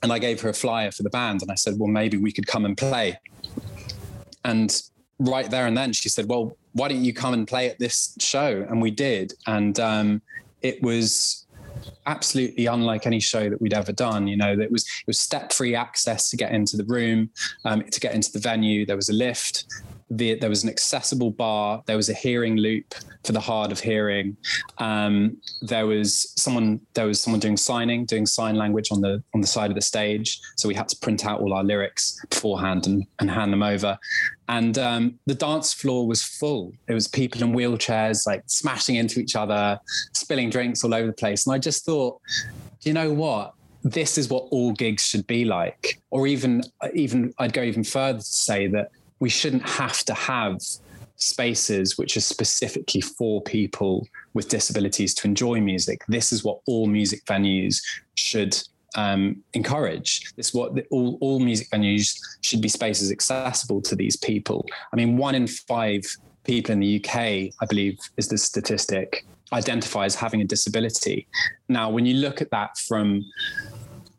And 0.03 0.13
I 0.13 0.19
gave 0.19 0.41
her 0.43 0.51
a 0.51 0.55
flyer 0.55 0.91
for 0.91 1.03
the 1.03 1.11
band 1.11 1.43
and 1.43 1.51
I 1.51 1.55
said, 1.55 1.79
"Well, 1.79 1.89
maybe 1.89 2.17
we 2.17 2.33
could 2.33 2.47
come 2.47 2.65
and 2.65 2.77
play." 2.77 3.19
And 4.45 4.83
right 5.19 5.49
there 5.49 5.67
and 5.67 5.77
then 5.77 5.93
she 5.93 6.09
said, 6.09 6.29
"Well, 6.29 6.57
why 6.75 6.89
don't 6.89 7.05
you 7.05 7.15
come 7.15 7.35
and 7.35 7.49
play 7.49 7.69
at 7.69 7.79
this 7.79 8.15
show?" 8.21 8.67
And 8.69 8.81
we 8.81 8.91
did, 8.91 9.33
and 9.47 9.79
um, 9.81 10.23
it 10.63 10.83
was 10.83 11.47
absolutely 12.07 12.67
unlike 12.67 13.07
any 13.07 13.21
show 13.21 13.49
that 13.49 13.61
we'd 13.61 13.75
ever 13.75 13.93
done. 13.93 14.27
You 14.27 14.37
know, 14.37 14.53
it 14.53 14.71
was 14.71 14.85
it 14.85 15.07
was 15.07 15.19
step 15.19 15.53
free 15.53 15.75
access 15.75 16.31
to 16.31 16.37
get 16.37 16.53
into 16.53 16.77
the 16.77 16.85
room, 16.85 17.31
um, 17.65 17.83
to 17.83 18.01
get 18.01 18.15
into 18.15 18.31
the 18.33 18.39
venue. 18.39 18.87
There 18.87 18.97
was 18.97 19.09
a 19.09 19.15
lift 19.15 19.65
the, 20.11 20.35
there 20.35 20.51
was 20.51 20.63
an 20.65 20.71
accessible 20.71 21.31
bar. 21.31 21.83
There 21.87 21.97
was 21.97 22.09
a 22.09 22.15
hearing 22.15 22.57
loop 22.57 22.95
for 23.25 23.33
the 23.33 23.41
hard 23.41 23.73
of 23.73 23.81
hearing. 23.81 24.37
Um, 24.79 25.39
there 25.63 25.87
was 25.87 26.33
someone 26.41 26.81
there 26.95 27.07
was 27.07 27.21
someone 27.21 27.41
doing 27.41 27.57
signing, 27.57 28.05
doing 28.05 28.27
sign 28.27 28.57
language 28.57 28.89
on 28.93 29.01
the 29.01 29.23
on 29.35 29.41
the 29.41 29.47
side 29.47 29.71
of 29.71 29.75
the 29.75 29.83
stage. 29.83 30.41
So 30.57 30.69
we 30.69 30.75
had 30.75 30.89
to 30.89 30.97
print 30.97 31.27
out 31.27 31.41
all 31.41 31.53
our 31.53 31.65
lyrics 31.65 32.25
beforehand 32.29 32.87
and, 32.87 33.07
and 33.21 33.31
hand 33.31 33.53
them 33.53 33.63
over. 33.63 33.99
And 34.49 34.77
um, 34.79 35.19
the 35.27 35.35
dance 35.35 35.73
floor 35.73 36.07
was 36.07 36.23
full. 36.23 36.73
It 36.87 36.95
was 36.95 37.09
people 37.09 37.43
in 37.43 37.53
wheelchairs 37.53 38.27
like 38.27 38.43
smashing 38.47 38.97
into 38.97 39.21
each 39.21 39.37
other, 39.37 39.81
spilling 40.13 40.51
drinks 40.51 40.85
all 40.85 40.95
over 40.95 41.07
the 41.07 41.13
place. 41.15 41.47
And 41.47 41.55
I 41.55 41.59
just 41.59 41.85
thought, 41.85 42.21
you 42.83 42.93
know 42.93 43.13
what? 43.13 43.55
This 43.83 44.17
is 44.17 44.29
what 44.29 44.47
all 44.51 44.73
gigs 44.73 45.03
should 45.03 45.27
be 45.27 45.45
like. 45.45 46.01
Or 46.11 46.27
even 46.27 46.63
even 46.95 47.33
I'd 47.39 47.53
go 47.53 47.63
even 47.63 47.85
further 47.85 48.19
to 48.19 48.25
say 48.25 48.67
that 48.69 48.91
we 49.25 49.31
shouldn't 49.31 49.67
have 49.67 50.05
to 50.05 50.13
have 50.13 50.59
spaces 51.17 51.97
which 51.97 52.15
are 52.15 52.27
specifically 52.37 53.01
for 53.01 53.41
people 53.41 54.07
with 54.35 54.51
disabilities 54.51 55.15
to 55.15 55.27
enjoy 55.27 55.59
music. 55.63 56.03
This 56.09 56.31
is 56.31 56.45
what 56.45 56.59
all 56.67 56.87
music 56.87 57.25
venues 57.25 57.81
should 58.17 58.55
um, 58.97 59.43
encourage. 59.55 60.31
This 60.37 60.49
is 60.49 60.55
what 60.55 60.75
the, 60.75 60.85
all, 60.91 61.17
all 61.23 61.39
music 61.41 61.71
venues 61.71 62.21
should 62.43 62.61
be 62.61 62.69
spaces 62.69 63.11
accessible 63.11 63.81
to 63.89 63.97
these 63.97 64.19
people. 64.19 64.67
I 64.93 64.97
mean, 64.97 65.17
one 65.17 65.35
in 65.35 65.47
five 65.47 66.03
people 66.45 66.73
in 66.75 66.81
the 66.81 67.03
UK, 67.03 67.17
I 67.63 67.67
believe, 67.67 67.97
is 68.19 68.29
the 68.29 68.37
statistic, 68.37 69.25
identify 69.55 70.05
as 70.05 70.15
having 70.15 70.43
a 70.43 70.45
disability. 70.45 71.27
Now, 71.71 71.89
when 71.89 72.05
you 72.05 72.17
look 72.17 72.43
at 72.43 72.51
that 72.51 72.77
from 72.77 73.25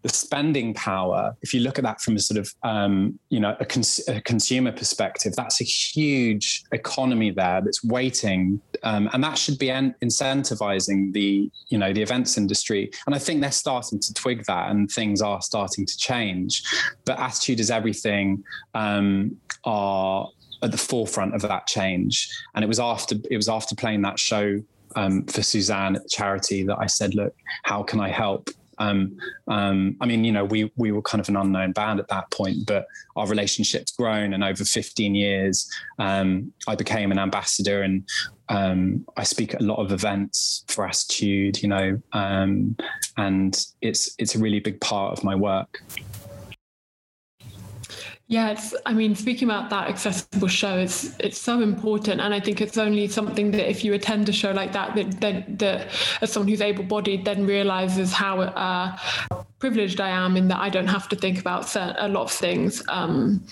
the 0.05 0.13
spending 0.13 0.71
power, 0.75 1.35
if 1.41 1.51
you 1.51 1.61
look 1.61 1.79
at 1.79 1.83
that 1.83 1.99
from 1.99 2.15
a 2.15 2.19
sort 2.19 2.37
of 2.37 2.53
um, 2.61 3.19
you 3.29 3.39
know 3.39 3.57
a, 3.59 3.65
cons- 3.65 4.07
a, 4.07 4.21
consumer 4.21 4.71
perspective, 4.71 5.33
that's 5.35 5.61
a 5.61 5.63
huge 5.63 6.63
economy 6.71 7.31
there 7.31 7.59
that's 7.61 7.83
waiting, 7.83 8.61
um, 8.83 9.09
and 9.13 9.23
that 9.23 9.35
should 9.35 9.57
be 9.57 9.71
en- 9.71 9.95
incentivizing 10.03 11.11
the 11.11 11.49
you 11.69 11.77
know 11.79 11.91
the 11.91 12.03
events 12.03 12.37
industry. 12.37 12.91
And 13.07 13.15
I 13.15 13.17
think 13.17 13.41
they're 13.41 13.51
starting 13.51 13.99
to 13.99 14.13
twig 14.13 14.45
that, 14.45 14.69
and 14.69 14.91
things 14.91 15.23
are 15.23 15.41
starting 15.41 15.87
to 15.87 15.97
change. 15.97 16.63
But 17.05 17.19
attitude 17.19 17.59
is 17.59 17.71
everything. 17.71 18.43
Um, 18.75 19.37
are 19.63 20.29
at 20.61 20.71
the 20.71 20.77
forefront 20.77 21.33
of 21.33 21.41
that 21.41 21.65
change, 21.65 22.29
and 22.53 22.63
it 22.63 22.67
was 22.67 22.79
after 22.79 23.15
it 23.31 23.37
was 23.37 23.49
after 23.49 23.73
playing 23.73 24.03
that 24.03 24.19
show 24.19 24.61
um, 24.95 25.23
for 25.25 25.41
Suzanne 25.41 25.95
at 25.95 26.03
the 26.03 26.09
charity 26.09 26.63
that 26.63 26.77
I 26.79 26.85
said, 26.85 27.15
look, 27.15 27.33
how 27.63 27.83
can 27.83 27.99
I 27.99 28.09
help? 28.09 28.49
Um, 28.77 29.17
um, 29.47 29.97
I 30.01 30.05
mean, 30.05 30.23
you 30.23 30.31
know, 30.31 30.45
we 30.45 30.71
we 30.75 30.91
were 30.91 31.01
kind 31.01 31.21
of 31.21 31.29
an 31.29 31.35
unknown 31.35 31.71
band 31.71 31.99
at 31.99 32.07
that 32.09 32.29
point, 32.31 32.65
but 32.65 32.85
our 33.15 33.27
relationship's 33.27 33.91
grown, 33.91 34.33
and 34.33 34.43
over 34.43 34.63
15 34.65 35.15
years, 35.15 35.69
um, 35.99 36.51
I 36.67 36.75
became 36.75 37.11
an 37.11 37.19
ambassador, 37.19 37.81
and 37.81 38.07
um, 38.49 39.05
I 39.17 39.23
speak 39.23 39.53
at 39.53 39.61
a 39.61 39.63
lot 39.63 39.77
of 39.77 39.91
events 39.91 40.63
for 40.67 40.85
Attitude, 40.85 41.61
you 41.61 41.69
know, 41.69 42.01
um, 42.13 42.75
and 43.17 43.65
it's 43.81 44.13
it's 44.17 44.35
a 44.35 44.39
really 44.39 44.59
big 44.59 44.79
part 44.81 45.17
of 45.17 45.23
my 45.23 45.35
work. 45.35 45.81
Yeah, 48.27 48.49
it's, 48.49 48.73
I 48.87 48.93
mean, 48.93 49.13
speaking 49.13 49.47
about 49.47 49.69
that 49.69 49.87
accessible 49.87 50.47
show, 50.47 50.79
it's 50.79 51.15
it's 51.19 51.39
so 51.39 51.61
important, 51.61 52.21
and 52.21 52.33
I 52.33 52.39
think 52.39 52.59
it's 52.59 52.75
only 52.75 53.07
something 53.07 53.51
that 53.51 53.69
if 53.69 53.85
you 53.85 53.93
attend 53.93 54.27
a 54.29 54.31
show 54.31 54.51
like 54.51 54.73
that, 54.73 54.95
that 54.95 55.21
that, 55.21 55.59
that 55.59 55.87
as 56.21 56.31
someone 56.31 56.47
who's 56.47 56.61
able-bodied, 56.61 57.23
then 57.23 57.45
realizes 57.45 58.13
how 58.13 58.41
uh, 58.41 58.97
privileged 59.59 60.01
I 60.01 60.09
am 60.09 60.37
in 60.37 60.47
that 60.47 60.57
I 60.57 60.69
don't 60.69 60.87
have 60.87 61.07
to 61.09 61.15
think 61.15 61.39
about 61.39 61.75
a 61.75 62.07
lot 62.07 62.23
of 62.23 62.31
things 62.31 62.81
um, 62.89 63.43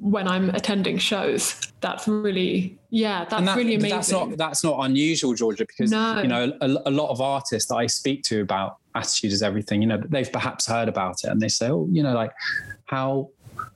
when 0.00 0.26
I'm 0.26 0.50
attending 0.50 0.98
shows. 0.98 1.60
That's 1.80 2.08
really, 2.08 2.76
yeah, 2.90 3.24
that's 3.24 3.44
that, 3.44 3.56
really 3.56 3.76
amazing. 3.76 3.96
That's 3.96 4.10
not 4.10 4.36
that's 4.36 4.64
not 4.64 4.84
unusual, 4.84 5.34
Georgia, 5.34 5.64
because 5.64 5.92
no. 5.92 6.20
you 6.20 6.28
know 6.28 6.52
a, 6.60 6.66
a 6.86 6.90
lot 6.90 7.10
of 7.10 7.20
artists 7.20 7.68
that 7.68 7.76
I 7.76 7.86
speak 7.86 8.24
to 8.24 8.40
about 8.40 8.78
attitude 8.96 9.32
is 9.32 9.44
everything. 9.44 9.80
You 9.80 9.86
know, 9.86 10.02
they've 10.08 10.32
perhaps 10.32 10.66
heard 10.66 10.88
about 10.88 11.22
it, 11.22 11.30
and 11.30 11.40
they 11.40 11.48
say, 11.48 11.70
oh, 11.70 11.86
you 11.92 12.02
know, 12.02 12.14
like 12.14 12.32
how 12.86 13.30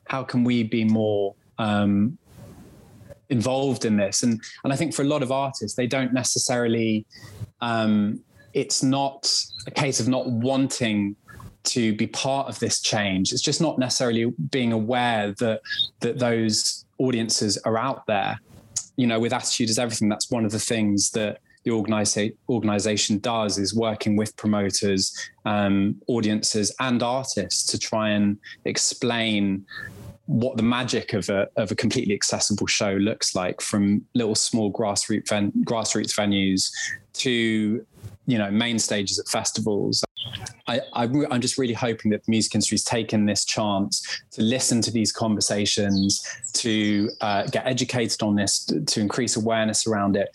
how 0.07 0.23
can 0.23 0.45
we 0.45 0.63
be 0.63 0.85
more 0.85 1.35
um, 1.59 2.19
involved 3.29 3.85
in 3.85 3.97
this? 3.97 4.23
And 4.23 4.41
and 4.65 4.73
I 4.73 4.77
think 4.77 4.95
for 4.95 5.03
a 5.03 5.07
lot 5.07 5.23
of 5.23 5.33
artists, 5.33 5.77
they 5.77 5.87
don't 5.87 6.13
necessarily. 6.13 7.07
Um, 7.61 8.21
it's 8.53 8.85
not 8.85 9.33
a 9.67 9.71
case 9.73 9.99
of 9.99 10.07
not 10.07 10.31
wanting 10.31 11.17
to 11.65 11.95
be 11.95 12.07
part 12.07 12.47
of 12.49 12.59
this 12.61 12.81
change. 12.81 13.33
It's 13.33 13.43
just 13.43 13.61
not 13.61 13.79
necessarily 13.79 14.33
being 14.51 14.73
aware 14.73 15.33
that 15.39 15.61
that 16.01 16.19
those 16.19 16.85
audiences 16.99 17.59
are 17.65 17.77
out 17.79 18.07
there. 18.07 18.39
You 18.97 19.07
know, 19.07 19.19
with 19.19 19.33
attitude 19.33 19.71
is 19.71 19.79
everything. 19.79 20.09
That's 20.09 20.31
one 20.31 20.45
of 20.45 20.53
the 20.53 20.59
things 20.61 21.11
that 21.11 21.41
the 21.65 21.71
organiza- 21.71 22.37
organization 22.49 23.19
does 23.19 23.59
is 23.59 23.75
working 23.75 24.17
with 24.17 24.37
promoters, 24.37 25.17
um, 25.45 25.97
audiences, 26.07 26.75
and 26.81 27.03
artists 27.03 27.65
to 27.73 27.79
try 27.79 28.11
and 28.11 28.39
explain 28.65 29.65
what 30.27 30.57
the 30.57 30.63
magic 30.63 31.13
of 31.13 31.29
a 31.29 31.49
of 31.57 31.71
a 31.71 31.75
completely 31.75 32.15
accessible 32.15 32.67
show 32.67 32.93
looks 32.93 33.35
like 33.35 33.61
from 33.61 34.03
little 34.15 34.35
small 34.35 34.73
grassroots 34.73 35.29
ven- 35.29 35.53
grassroots 35.67 36.15
venues 36.15 36.71
to 37.13 37.85
you 38.27 38.39
know 38.39 38.51
main 38.51 38.79
stages 38.79 39.19
at 39.19 39.29
festivals. 39.29 40.05
I, 40.67 40.81
am 40.95 41.41
just 41.43 41.59
really 41.59 41.75
hoping 41.75 42.11
that 42.13 42.25
the 42.25 42.31
music 42.31 42.55
industry 42.55 42.77
has 42.77 42.85
taken 42.85 43.27
this 43.27 43.45
chance 43.45 44.23
to 44.33 44.43
listen 44.43 44.81
to 44.83 44.91
these 44.91 45.13
conversations, 45.13 46.27
to 46.55 47.11
uh, 47.21 47.47
get 47.49 47.67
educated 47.67 48.23
on 48.23 48.35
this, 48.35 48.65
to, 48.65 48.81
to 48.81 49.01
increase 49.01 49.37
awareness 49.37 49.87
around 49.87 50.17
it, 50.17 50.31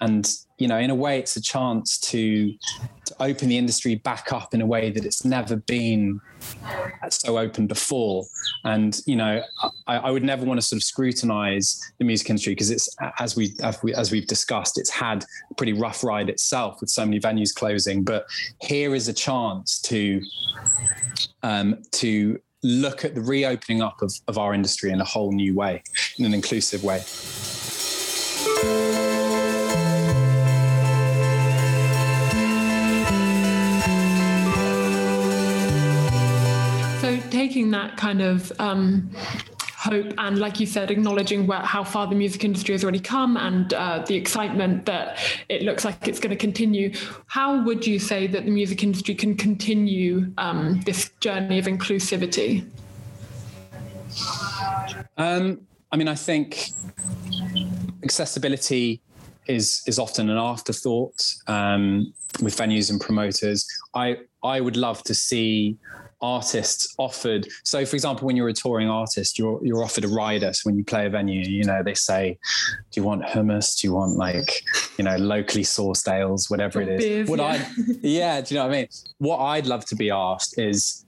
and 0.00 0.30
you 0.58 0.68
know, 0.68 0.78
in 0.78 0.88
a 0.88 0.94
way, 0.94 1.18
it's 1.18 1.36
a 1.36 1.42
chance 1.42 1.98
to 1.98 2.52
to 3.04 3.14
open 3.20 3.48
the 3.48 3.58
industry 3.58 3.94
back 3.94 4.32
up 4.32 4.54
in 4.54 4.60
a 4.60 4.66
way 4.66 4.90
that 4.90 5.04
it's 5.04 5.24
never 5.24 5.56
been 5.56 6.20
so 7.10 7.38
open 7.38 7.66
before. 7.66 8.24
And 8.64 8.98
you 9.06 9.16
know, 9.16 9.42
I, 9.86 9.96
I 9.96 10.10
would 10.10 10.24
never 10.24 10.44
want 10.44 10.58
to 10.58 10.66
sort 10.66 10.78
of 10.78 10.82
scrutinize 10.82 11.80
the 11.98 12.04
music 12.04 12.30
industry 12.30 12.52
because 12.52 12.70
it's 12.70 12.88
as 13.18 13.36
we 13.36 13.54
as, 13.62 13.82
we 13.82 13.94
as 13.94 14.10
we've 14.10 14.26
discussed, 14.26 14.78
it's 14.78 14.90
had 14.90 15.24
a 15.50 15.54
pretty 15.54 15.72
rough 15.72 16.02
ride 16.02 16.28
itself 16.28 16.80
with 16.80 16.90
so 16.90 17.04
many 17.04 17.20
venues 17.20 17.54
closing. 17.54 18.02
But 18.02 18.26
here 18.60 18.94
is 18.94 19.08
a 19.08 19.14
chance 19.14 19.80
to 19.82 20.22
um, 21.42 21.82
to 21.92 22.38
look 22.62 23.04
at 23.04 23.14
the 23.14 23.20
reopening 23.20 23.82
up 23.82 24.02
of, 24.02 24.12
of 24.26 24.38
our 24.38 24.52
industry 24.54 24.90
in 24.90 25.00
a 25.00 25.04
whole 25.04 25.32
new 25.32 25.54
way, 25.54 25.82
in 26.18 26.24
an 26.24 26.34
inclusive 26.34 26.82
way. 26.82 27.02
That 37.86 37.96
kind 37.96 38.20
of 38.20 38.52
um, 38.58 39.10
hope 39.76 40.12
and, 40.18 40.38
like 40.38 40.58
you 40.58 40.66
said, 40.66 40.90
acknowledging 40.90 41.46
where, 41.46 41.60
how 41.60 41.84
far 41.84 42.06
the 42.06 42.14
music 42.14 42.44
industry 42.44 42.72
has 42.72 42.82
already 42.82 43.00
come 43.00 43.36
and 43.36 43.72
uh, 43.74 44.04
the 44.06 44.14
excitement 44.14 44.86
that 44.86 45.18
it 45.48 45.62
looks 45.62 45.84
like 45.84 46.08
it's 46.08 46.18
going 46.18 46.30
to 46.30 46.36
continue. 46.36 46.92
How 47.26 47.62
would 47.64 47.86
you 47.86 47.98
say 47.98 48.26
that 48.26 48.44
the 48.44 48.50
music 48.50 48.82
industry 48.82 49.14
can 49.14 49.36
continue 49.36 50.32
um, 50.38 50.80
this 50.84 51.10
journey 51.20 51.58
of 51.58 51.66
inclusivity? 51.66 52.68
Um, 55.16 55.60
I 55.92 55.96
mean, 55.96 56.08
I 56.08 56.14
think 56.14 56.70
accessibility 58.02 59.00
is 59.46 59.84
is 59.86 60.00
often 60.00 60.28
an 60.28 60.38
afterthought 60.38 61.22
um, 61.46 62.12
with 62.42 62.56
venues 62.56 62.90
and 62.90 63.00
promoters. 63.00 63.64
I 63.94 64.16
I 64.42 64.60
would 64.60 64.76
love 64.76 65.02
to 65.04 65.14
see 65.14 65.76
artists 66.20 66.94
offered. 66.98 67.48
So, 67.64 67.84
for 67.84 67.96
example, 67.96 68.26
when 68.26 68.36
you're 68.36 68.48
a 68.48 68.52
touring 68.52 68.88
artist, 68.88 69.38
you're 69.38 69.64
you're 69.64 69.82
offered 69.84 70.04
a 70.04 70.08
rider. 70.08 70.52
So 70.52 70.68
when 70.68 70.76
you 70.76 70.84
play 70.84 71.06
a 71.06 71.10
venue, 71.10 71.40
you 71.40 71.64
know 71.64 71.82
they 71.82 71.94
say, 71.94 72.38
"Do 72.90 73.00
you 73.00 73.04
want 73.04 73.22
hummus? 73.22 73.80
Do 73.80 73.86
you 73.86 73.94
want 73.94 74.16
like 74.16 74.62
you 74.98 75.04
know 75.04 75.16
locally 75.16 75.64
sourced 75.64 76.10
ales, 76.10 76.50
whatever 76.50 76.80
it 76.80 77.00
is?" 77.00 77.28
What 77.28 77.40
yeah. 77.40 77.46
I 77.46 77.72
yeah, 78.02 78.40
do 78.40 78.54
you 78.54 78.60
know 78.60 78.66
what 78.66 78.74
I 78.74 78.78
mean? 78.78 78.88
What 79.18 79.38
I'd 79.38 79.66
love 79.66 79.84
to 79.86 79.96
be 79.96 80.10
asked 80.10 80.58
is 80.58 81.04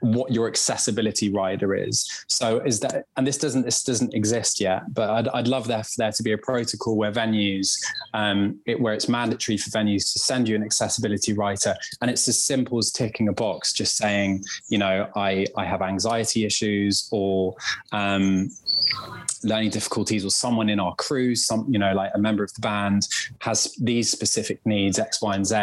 what 0.00 0.32
your 0.32 0.48
accessibility 0.48 1.30
rider 1.30 1.74
is. 1.74 2.08
So 2.28 2.58
is 2.60 2.80
that, 2.80 3.06
and 3.16 3.26
this 3.26 3.38
doesn't 3.38 3.64
this 3.64 3.82
doesn't 3.82 4.14
exist 4.14 4.60
yet, 4.60 4.82
but 4.92 5.10
I'd, 5.10 5.28
I'd 5.28 5.48
love 5.48 5.66
there 5.66 5.82
for 5.82 5.90
there 5.98 6.12
to 6.12 6.22
be 6.22 6.32
a 6.32 6.38
protocol 6.38 6.96
where 6.96 7.12
venues, 7.12 7.76
um, 8.14 8.58
it, 8.66 8.80
where 8.80 8.94
it's 8.94 9.08
mandatory 9.08 9.56
for 9.58 9.70
venues 9.70 10.12
to 10.12 10.18
send 10.18 10.48
you 10.48 10.56
an 10.56 10.62
accessibility 10.62 11.32
rider, 11.32 11.74
and 12.00 12.10
it's 12.10 12.26
as 12.28 12.44
simple 12.44 12.78
as 12.78 12.90
ticking 12.90 13.28
a 13.28 13.32
box, 13.32 13.72
just 13.72 13.96
saying, 13.96 14.42
you 14.68 14.78
know, 14.78 15.08
I 15.16 15.46
I 15.56 15.64
have 15.64 15.82
anxiety 15.82 16.44
issues 16.44 17.08
or 17.12 17.54
um, 17.92 18.50
learning 19.42 19.70
difficulties, 19.70 20.24
or 20.24 20.30
someone 20.30 20.68
in 20.68 20.80
our 20.80 20.94
crew, 20.96 21.34
some 21.34 21.66
you 21.68 21.78
know, 21.78 21.92
like 21.94 22.10
a 22.14 22.18
member 22.18 22.44
of 22.44 22.52
the 22.54 22.60
band 22.60 23.08
has 23.40 23.74
these 23.80 24.10
specific 24.10 24.64
needs 24.64 24.98
X, 24.98 25.22
Y, 25.22 25.34
and 25.34 25.46
Z, 25.46 25.56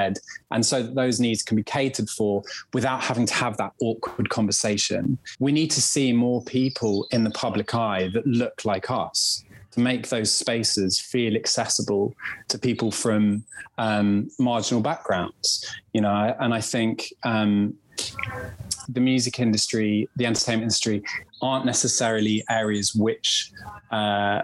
and 0.52 0.66
so 0.66 0.84
those 0.84 1.20
needs 1.20 1.44
can 1.44 1.56
be 1.56 1.64
catered 1.64 2.10
for 2.10 2.44
without 2.74 3.02
having 3.02 3.26
to 3.26 3.34
have 3.34 3.58
that 3.58 3.74
awkward 3.82 4.30
conversation. 4.30 5.18
We 5.40 5.52
need 5.52 5.72
to 5.72 5.82
see 5.82 6.14
more 6.14 6.42
people 6.44 7.08
in 7.12 7.24
the 7.24 7.32
public 7.32 7.74
eye 7.76 8.10
that 8.14 8.26
look 8.26 8.66
like 8.66 8.90
us 8.90 9.44
to 9.72 9.80
make 9.80 10.10
those 10.10 10.34
spaces 10.34 11.00
feel 11.00 11.36
accessible 11.36 12.16
to 12.48 12.58
people 12.58 12.92
from 12.92 13.44
um, 13.78 14.30
marginal 14.40 14.82
backgrounds. 14.82 15.66
You 15.94 16.02
know, 16.02 16.36
and 16.40 16.54
I 16.54 16.62
think 16.62 17.14
um, 17.24 17.76
the 18.90 19.00
music 19.00 19.40
industry, 19.40 20.10
the 20.16 20.26
entertainment 20.26 20.64
industry, 20.64 21.04
aren't 21.42 21.66
necessarily 21.66 22.44
areas 22.50 22.96
which 22.96 23.52
uh, 23.92 24.44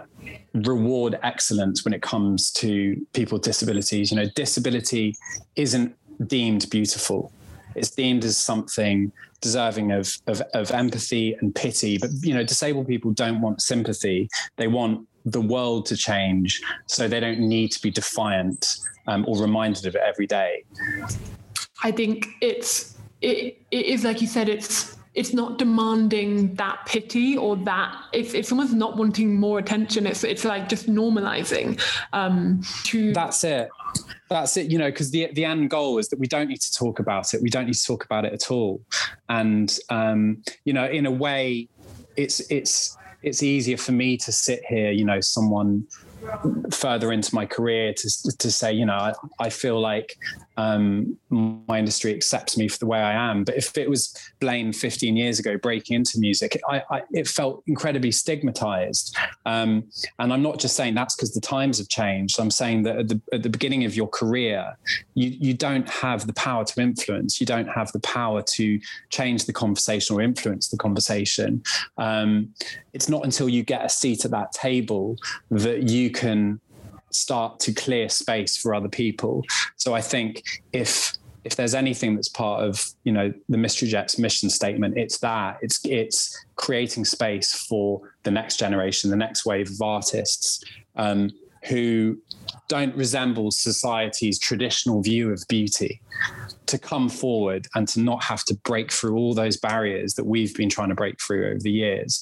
reward 0.53 1.19
excellence 1.23 1.83
when 1.83 1.93
it 1.93 2.01
comes 2.01 2.51
to 2.51 2.95
people 3.13 3.37
with 3.37 3.43
disabilities. 3.43 4.11
You 4.11 4.17
know, 4.17 4.29
disability 4.35 5.15
isn't 5.55 5.95
deemed 6.27 6.69
beautiful. 6.69 7.31
It's 7.75 7.89
deemed 7.89 8.23
as 8.23 8.37
something 8.37 9.11
deserving 9.41 9.91
of, 9.91 10.17
of, 10.27 10.41
of 10.53 10.71
empathy 10.71 11.35
and 11.41 11.53
pity. 11.53 11.97
But 11.97 12.11
you 12.21 12.33
know, 12.33 12.43
disabled 12.43 12.87
people 12.87 13.11
don't 13.11 13.41
want 13.41 13.61
sympathy. 13.61 14.29
They 14.57 14.67
want 14.67 15.07
the 15.25 15.41
world 15.41 15.85
to 15.87 15.97
change, 15.97 16.61
so 16.87 17.07
they 17.07 17.19
don't 17.19 17.39
need 17.39 17.71
to 17.71 17.81
be 17.81 17.91
defiant 17.91 18.77
um, 19.07 19.25
or 19.27 19.37
reminded 19.37 19.85
of 19.85 19.95
it 19.95 20.01
every 20.05 20.27
day. 20.27 20.63
I 21.83 21.91
think 21.91 22.27
it's 22.41 22.97
it, 23.21 23.57
it 23.71 23.85
is 23.85 24.03
like 24.03 24.21
you 24.21 24.27
said 24.27 24.49
it's 24.49 24.97
it's 25.15 25.33
not 25.33 25.57
demanding 25.57 26.55
that 26.55 26.79
pity 26.85 27.37
or 27.37 27.55
that 27.55 27.95
it's 28.13 28.33
it's 28.33 28.51
almost 28.51 28.73
not 28.73 28.97
wanting 28.97 29.39
more 29.39 29.59
attention 29.59 30.07
it's 30.07 30.23
it's 30.23 30.43
like 30.43 30.67
just 30.67 30.87
normalizing 30.87 31.79
um 32.13 32.61
to 32.83 33.13
That's 33.13 33.43
it. 33.43 33.69
That's 34.29 34.57
it. 34.57 34.71
You 34.71 34.77
know, 34.77 34.89
because 34.89 35.11
the 35.11 35.29
the 35.33 35.45
end 35.45 35.69
goal 35.69 35.97
is 35.97 36.09
that 36.09 36.19
we 36.19 36.27
don't 36.27 36.47
need 36.47 36.61
to 36.61 36.73
talk 36.73 36.99
about 36.99 37.33
it. 37.33 37.41
We 37.41 37.49
don't 37.49 37.65
need 37.65 37.75
to 37.75 37.85
talk 37.85 38.05
about 38.05 38.25
it 38.25 38.33
at 38.33 38.51
all. 38.51 38.81
And 39.29 39.77
um, 39.89 40.43
you 40.65 40.73
know, 40.73 40.85
in 40.85 41.05
a 41.05 41.11
way, 41.11 41.69
it's 42.17 42.39
it's 42.51 42.97
it's 43.21 43.43
easier 43.43 43.77
for 43.77 43.91
me 43.91 44.17
to 44.17 44.31
sit 44.31 44.61
here. 44.67 44.91
You 44.91 45.05
know, 45.05 45.21
someone 45.21 45.87
further 46.71 47.11
into 47.11 47.33
my 47.35 47.45
career 47.45 47.93
to 47.93 48.37
to 48.37 48.51
say, 48.51 48.73
you 48.73 48.85
know, 48.85 48.93
I, 48.93 49.13
I 49.39 49.49
feel 49.49 49.79
like 49.79 50.17
um, 50.57 51.17
my 51.29 51.79
industry 51.79 52.13
accepts 52.13 52.57
me 52.57 52.67
for 52.67 52.77
the 52.77 52.85
way 52.85 52.99
I 52.99 53.31
am. 53.31 53.43
But 53.43 53.57
if 53.57 53.77
it 53.77 53.89
was 53.89 54.15
Blaine 54.39 54.73
15 54.73 55.17
years 55.17 55.39
ago 55.39 55.57
breaking 55.57 55.95
into 55.95 56.19
music, 56.19 56.59
I, 56.69 56.83
I, 56.89 57.03
it 57.11 57.27
felt 57.27 57.63
incredibly 57.67 58.11
stigmatized. 58.11 59.17
Um, 59.45 59.85
and 60.19 60.31
I'm 60.31 60.41
not 60.41 60.59
just 60.59 60.75
saying 60.75 60.93
that's 60.93 61.15
because 61.15 61.33
the 61.33 61.41
times 61.41 61.77
have 61.79 61.89
changed. 61.89 62.39
I'm 62.39 62.51
saying 62.51 62.83
that 62.83 62.97
at 62.97 63.07
the, 63.07 63.21
at 63.31 63.43
the 63.43 63.49
beginning 63.49 63.85
of 63.85 63.95
your 63.95 64.07
career, 64.07 64.77
you, 65.15 65.29
you 65.29 65.53
don't 65.53 65.89
have 65.89 66.27
the 66.27 66.33
power 66.33 66.63
to 66.63 66.81
influence. 66.81 67.39
You 67.39 67.47
don't 67.47 67.67
have 67.67 67.91
the 67.91 67.99
power 67.99 68.41
to 68.41 68.79
change 69.09 69.45
the 69.45 69.53
conversation 69.53 70.15
or 70.15 70.21
influence 70.21 70.69
the 70.69 70.77
conversation. 70.77 71.63
Um, 71.97 72.53
it's 72.93 73.09
not 73.09 73.23
until 73.25 73.49
you 73.49 73.63
get 73.63 73.83
a 73.83 73.89
seat 73.89 74.23
at 74.25 74.31
that 74.31 74.51
table 74.51 75.17
that 75.49 75.89
you 75.89 76.11
can 76.11 76.59
start 77.15 77.59
to 77.61 77.73
clear 77.73 78.09
space 78.09 78.57
for 78.57 78.73
other 78.73 78.89
people. 78.89 79.43
So 79.77 79.93
I 79.93 80.01
think 80.01 80.43
if 80.71 81.13
if 81.43 81.55
there's 81.55 81.75
anything 81.75 82.15
that's 82.15 82.29
part 82.29 82.63
of 82.63 82.85
you 83.03 83.11
know 83.11 83.33
the 83.49 83.57
mystery 83.57 83.87
jets 83.87 84.17
mission 84.17 84.49
statement 84.49 84.97
it's 84.97 85.19
that 85.19 85.57
it's 85.61 85.79
it's 85.85 86.45
creating 86.55 87.05
space 87.05 87.53
for 87.53 88.01
the 88.23 88.31
next 88.31 88.57
generation 88.57 89.09
the 89.09 89.15
next 89.15 89.45
wave 89.45 89.69
of 89.69 89.81
artists 89.81 90.63
um, 90.95 91.31
who 91.65 92.17
don't 92.67 92.95
resemble 92.95 93.51
society's 93.51 94.37
traditional 94.37 95.01
view 95.01 95.31
of 95.31 95.43
beauty 95.47 96.01
to 96.65 96.77
come 96.77 97.09
forward 97.09 97.67
and 97.75 97.87
to 97.87 97.99
not 97.99 98.23
have 98.23 98.43
to 98.43 98.53
break 98.63 98.91
through 98.91 99.15
all 99.15 99.33
those 99.33 99.57
barriers 99.57 100.13
that 100.15 100.25
we've 100.25 100.55
been 100.55 100.69
trying 100.69 100.89
to 100.89 100.95
break 100.95 101.19
through 101.21 101.49
over 101.49 101.59
the 101.59 101.71
years 101.71 102.21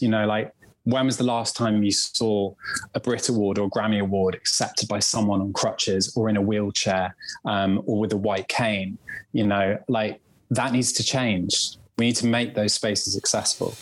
you 0.00 0.08
know 0.08 0.26
like 0.26 0.52
when 0.84 1.06
was 1.06 1.16
the 1.16 1.24
last 1.24 1.56
time 1.56 1.82
you 1.82 1.92
saw 1.92 2.52
a 2.94 3.00
Brit 3.00 3.28
Award 3.28 3.58
or 3.58 3.70
Grammy 3.70 4.00
Award 4.00 4.34
accepted 4.34 4.88
by 4.88 4.98
someone 4.98 5.40
on 5.40 5.52
crutches 5.52 6.12
or 6.16 6.28
in 6.28 6.36
a 6.36 6.42
wheelchair 6.42 7.14
um, 7.44 7.82
or 7.86 8.00
with 8.00 8.12
a 8.12 8.16
white 8.16 8.48
cane? 8.48 8.98
You 9.32 9.46
know, 9.46 9.78
like 9.88 10.20
that 10.50 10.72
needs 10.72 10.92
to 10.94 11.04
change. 11.04 11.76
We 11.98 12.06
need 12.06 12.16
to 12.16 12.26
make 12.26 12.54
those 12.54 12.74
spaces 12.74 13.16
accessible. 13.16 13.76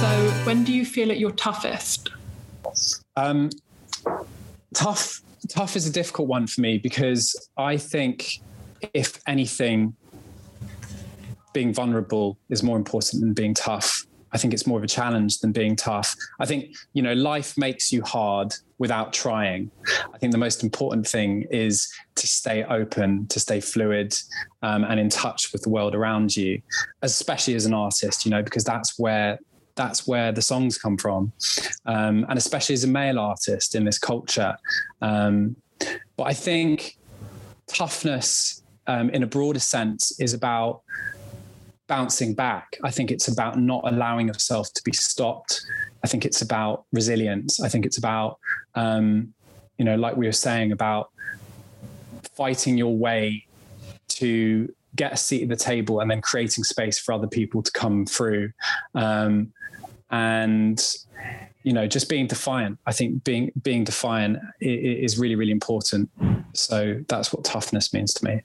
so 0.00 0.30
when 0.44 0.64
do 0.64 0.72
you 0.72 0.84
feel 0.84 1.10
at 1.10 1.18
your 1.18 1.30
toughest 1.32 2.10
Um, 3.16 3.48
tough, 4.74 5.22
tough 5.46 5.76
is 5.76 5.86
a 5.86 5.92
difficult 5.92 6.28
one 6.28 6.46
for 6.46 6.60
me 6.60 6.78
because 6.78 7.34
I 7.56 7.76
think, 7.76 8.40
if 8.92 9.20
anything, 9.26 9.94
being 11.52 11.72
vulnerable 11.72 12.38
is 12.50 12.62
more 12.62 12.76
important 12.76 13.22
than 13.22 13.32
being 13.32 13.54
tough. 13.54 14.06
I 14.32 14.38
think 14.38 14.52
it's 14.52 14.66
more 14.66 14.76
of 14.76 14.84
a 14.84 14.88
challenge 14.88 15.38
than 15.38 15.52
being 15.52 15.76
tough. 15.76 16.14
I 16.38 16.44
think, 16.44 16.76
you 16.92 17.02
know, 17.02 17.14
life 17.14 17.56
makes 17.56 17.92
you 17.92 18.02
hard 18.02 18.52
without 18.76 19.12
trying. 19.12 19.70
I 20.12 20.18
think 20.18 20.32
the 20.32 20.38
most 20.38 20.62
important 20.62 21.06
thing 21.06 21.46
is 21.50 21.90
to 22.16 22.26
stay 22.26 22.64
open, 22.64 23.26
to 23.28 23.40
stay 23.40 23.60
fluid, 23.60 24.14
um, 24.62 24.84
and 24.84 25.00
in 25.00 25.08
touch 25.08 25.52
with 25.52 25.62
the 25.62 25.70
world 25.70 25.94
around 25.94 26.36
you, 26.36 26.60
especially 27.00 27.54
as 27.54 27.64
an 27.64 27.72
artist, 27.72 28.26
you 28.26 28.30
know, 28.30 28.42
because 28.42 28.64
that's 28.64 28.98
where 28.98 29.38
that's 29.76 30.06
where 30.06 30.32
the 30.32 30.42
songs 30.42 30.78
come 30.78 30.96
from, 30.96 31.32
um, 31.84 32.26
and 32.28 32.36
especially 32.36 32.72
as 32.72 32.84
a 32.84 32.88
male 32.88 33.18
artist 33.18 33.74
in 33.74 33.84
this 33.84 33.98
culture. 33.98 34.56
Um, 35.02 35.56
but 36.16 36.24
I 36.24 36.32
think 36.32 36.96
toughness, 37.66 38.62
um, 38.86 39.10
in 39.10 39.22
a 39.22 39.26
broader 39.26 39.60
sense, 39.60 40.18
is 40.18 40.34
about 40.34 40.80
bouncing 41.86 42.34
back. 42.34 42.76
I 42.82 42.90
think 42.90 43.10
it's 43.10 43.28
about 43.28 43.58
not 43.58 43.82
allowing 43.84 44.28
yourself 44.28 44.72
to 44.72 44.82
be 44.82 44.92
stopped. 44.92 45.60
I 46.02 46.08
think 46.08 46.24
it's 46.24 46.42
about 46.42 46.84
resilience. 46.92 47.60
I 47.60 47.68
think 47.68 47.86
it's 47.86 47.98
about, 47.98 48.38
um, 48.74 49.32
you 49.78 49.84
know, 49.84 49.96
like 49.96 50.16
we 50.16 50.26
were 50.26 50.32
saying 50.32 50.72
about 50.72 51.10
fighting 52.34 52.76
your 52.76 52.96
way 52.96 53.46
to 54.08 54.72
get 54.94 55.12
a 55.12 55.16
seat 55.16 55.42
at 55.42 55.48
the 55.48 55.56
table 55.56 56.00
and 56.00 56.10
then 56.10 56.22
creating 56.22 56.64
space 56.64 56.98
for 56.98 57.12
other 57.12 57.26
people 57.26 57.62
to 57.62 57.70
come 57.72 58.06
through. 58.06 58.50
Um, 58.94 59.52
and 60.10 60.82
you 61.62 61.72
know, 61.72 61.86
just 61.86 62.08
being 62.08 62.26
defiant. 62.28 62.78
I 62.86 62.92
think 62.92 63.24
being 63.24 63.50
being 63.62 63.84
defiant 63.84 64.38
is 64.60 65.18
really 65.18 65.34
really 65.34 65.52
important. 65.52 66.10
So 66.52 67.00
that's 67.08 67.32
what 67.32 67.44
toughness 67.44 67.92
means 67.92 68.14
to 68.14 68.24
me. 68.24 68.42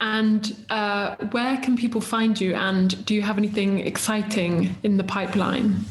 and 0.00 0.56
uh, 0.70 1.14
where 1.30 1.56
can 1.58 1.76
people 1.76 2.00
find 2.00 2.40
you 2.40 2.54
and 2.54 3.04
do 3.06 3.14
you 3.14 3.22
have 3.22 3.38
anything 3.38 3.78
exciting 3.80 4.74
in 4.82 4.96
the 4.96 5.04
pipeline 5.04 5.84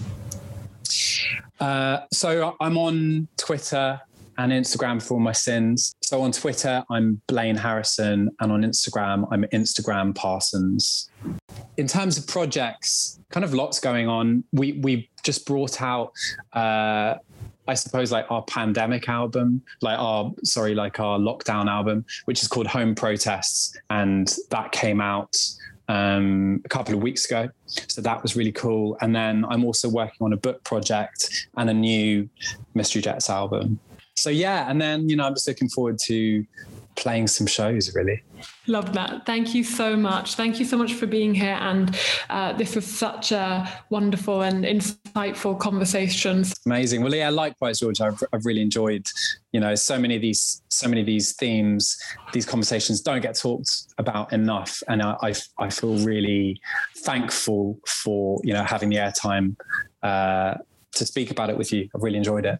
Uh, 1.59 1.99
so 2.11 2.55
I'm 2.59 2.77
on 2.77 3.27
Twitter 3.37 4.01
and 4.37 4.51
Instagram 4.51 5.01
for 5.01 5.15
all 5.15 5.19
my 5.19 5.31
sins. 5.31 5.95
So 6.01 6.21
on 6.21 6.31
Twitter, 6.31 6.83
I'm 6.89 7.21
Blaine 7.27 7.55
Harrison, 7.55 8.29
and 8.39 8.51
on 8.51 8.63
Instagram, 8.63 9.27
I'm 9.31 9.43
Instagram 9.45 10.15
Parsons. 10.15 11.09
In 11.77 11.87
terms 11.87 12.17
of 12.17 12.27
projects, 12.27 13.19
kind 13.29 13.43
of 13.43 13.53
lots 13.53 13.79
going 13.79 14.07
on. 14.07 14.43
We 14.51 14.73
we 14.73 15.09
just 15.23 15.45
brought 15.45 15.81
out. 15.81 16.11
Uh, 16.53 17.15
I 17.65 17.75
suppose 17.75 18.11
like 18.11 18.29
our 18.29 18.43
pandemic 18.43 19.07
album, 19.07 19.61
like 19.81 19.97
our 19.97 20.33
sorry, 20.43 20.75
like 20.75 20.99
our 20.99 21.17
lockdown 21.17 21.69
album, 21.69 22.05
which 22.25 22.41
is 22.41 22.47
called 22.49 22.67
Home 22.67 22.93
Protests, 22.93 23.77
and 23.89 24.35
that 24.49 24.73
came 24.73 24.99
out 24.99 25.33
um, 25.87 26.61
a 26.65 26.69
couple 26.69 26.93
of 26.93 27.01
weeks 27.01 27.25
ago. 27.25 27.49
So 27.65 28.01
that 28.01 28.21
was 28.21 28.35
really 28.35 28.51
cool. 28.51 28.97
And 29.01 29.15
then 29.15 29.45
I'm 29.45 29.63
also 29.63 29.89
working 29.89 30.17
on 30.21 30.33
a 30.33 30.37
book 30.37 30.63
project 30.63 31.47
and 31.57 31.69
a 31.69 31.73
new 31.73 32.29
Mystery 32.73 33.01
Jets 33.01 33.29
album. 33.29 33.79
So 34.15 34.29
yeah, 34.29 34.69
and 34.69 34.79
then 34.81 35.09
you 35.09 35.15
know 35.15 35.25
I'm 35.25 35.33
just 35.33 35.47
looking 35.47 35.69
forward 35.69 35.99
to 36.03 36.45
playing 36.95 37.27
some 37.27 37.47
shows 37.47 37.93
really. 37.95 38.21
Love 38.67 38.93
that. 38.93 39.25
Thank 39.25 39.55
you 39.55 39.63
so 39.63 39.95
much. 39.95 40.35
Thank 40.35 40.59
you 40.59 40.65
so 40.65 40.77
much 40.77 40.93
for 40.93 41.05
being 41.05 41.33
here. 41.33 41.57
And 41.59 41.97
uh, 42.29 42.53
this 42.53 42.75
was 42.75 42.85
such 42.85 43.31
a 43.31 43.69
wonderful 43.89 44.41
and 44.41 44.63
insightful 44.63 45.57
conversation. 45.59 46.45
Amazing. 46.65 47.03
Well, 47.03 47.13
yeah, 47.13 47.29
likewise, 47.29 47.79
George. 47.79 47.99
I've, 47.99 48.21
I've 48.31 48.45
really 48.45 48.61
enjoyed, 48.61 49.07
you 49.51 49.59
know, 49.59 49.75
so 49.75 49.97
many 49.99 50.15
of 50.15 50.21
these, 50.21 50.61
so 50.69 50.87
many 50.87 51.01
of 51.01 51.07
these 51.07 51.33
themes, 51.33 51.97
these 52.31 52.45
conversations 52.45 53.01
don't 53.01 53.21
get 53.21 53.35
talked 53.35 53.71
about 53.97 54.31
enough. 54.31 54.81
And 54.87 55.01
I, 55.01 55.15
I, 55.21 55.33
I 55.57 55.69
feel 55.69 55.97
really 55.97 56.61
thankful 56.97 57.79
for, 57.87 58.39
you 58.43 58.53
know, 58.53 58.63
having 58.63 58.89
the 58.89 58.97
airtime 58.97 59.55
uh, 60.03 60.55
to 60.93 61.05
speak 61.05 61.31
about 61.31 61.49
it 61.49 61.57
with 61.57 61.73
you. 61.73 61.89
I've 61.95 62.03
really 62.03 62.17
enjoyed 62.17 62.45
it. 62.45 62.59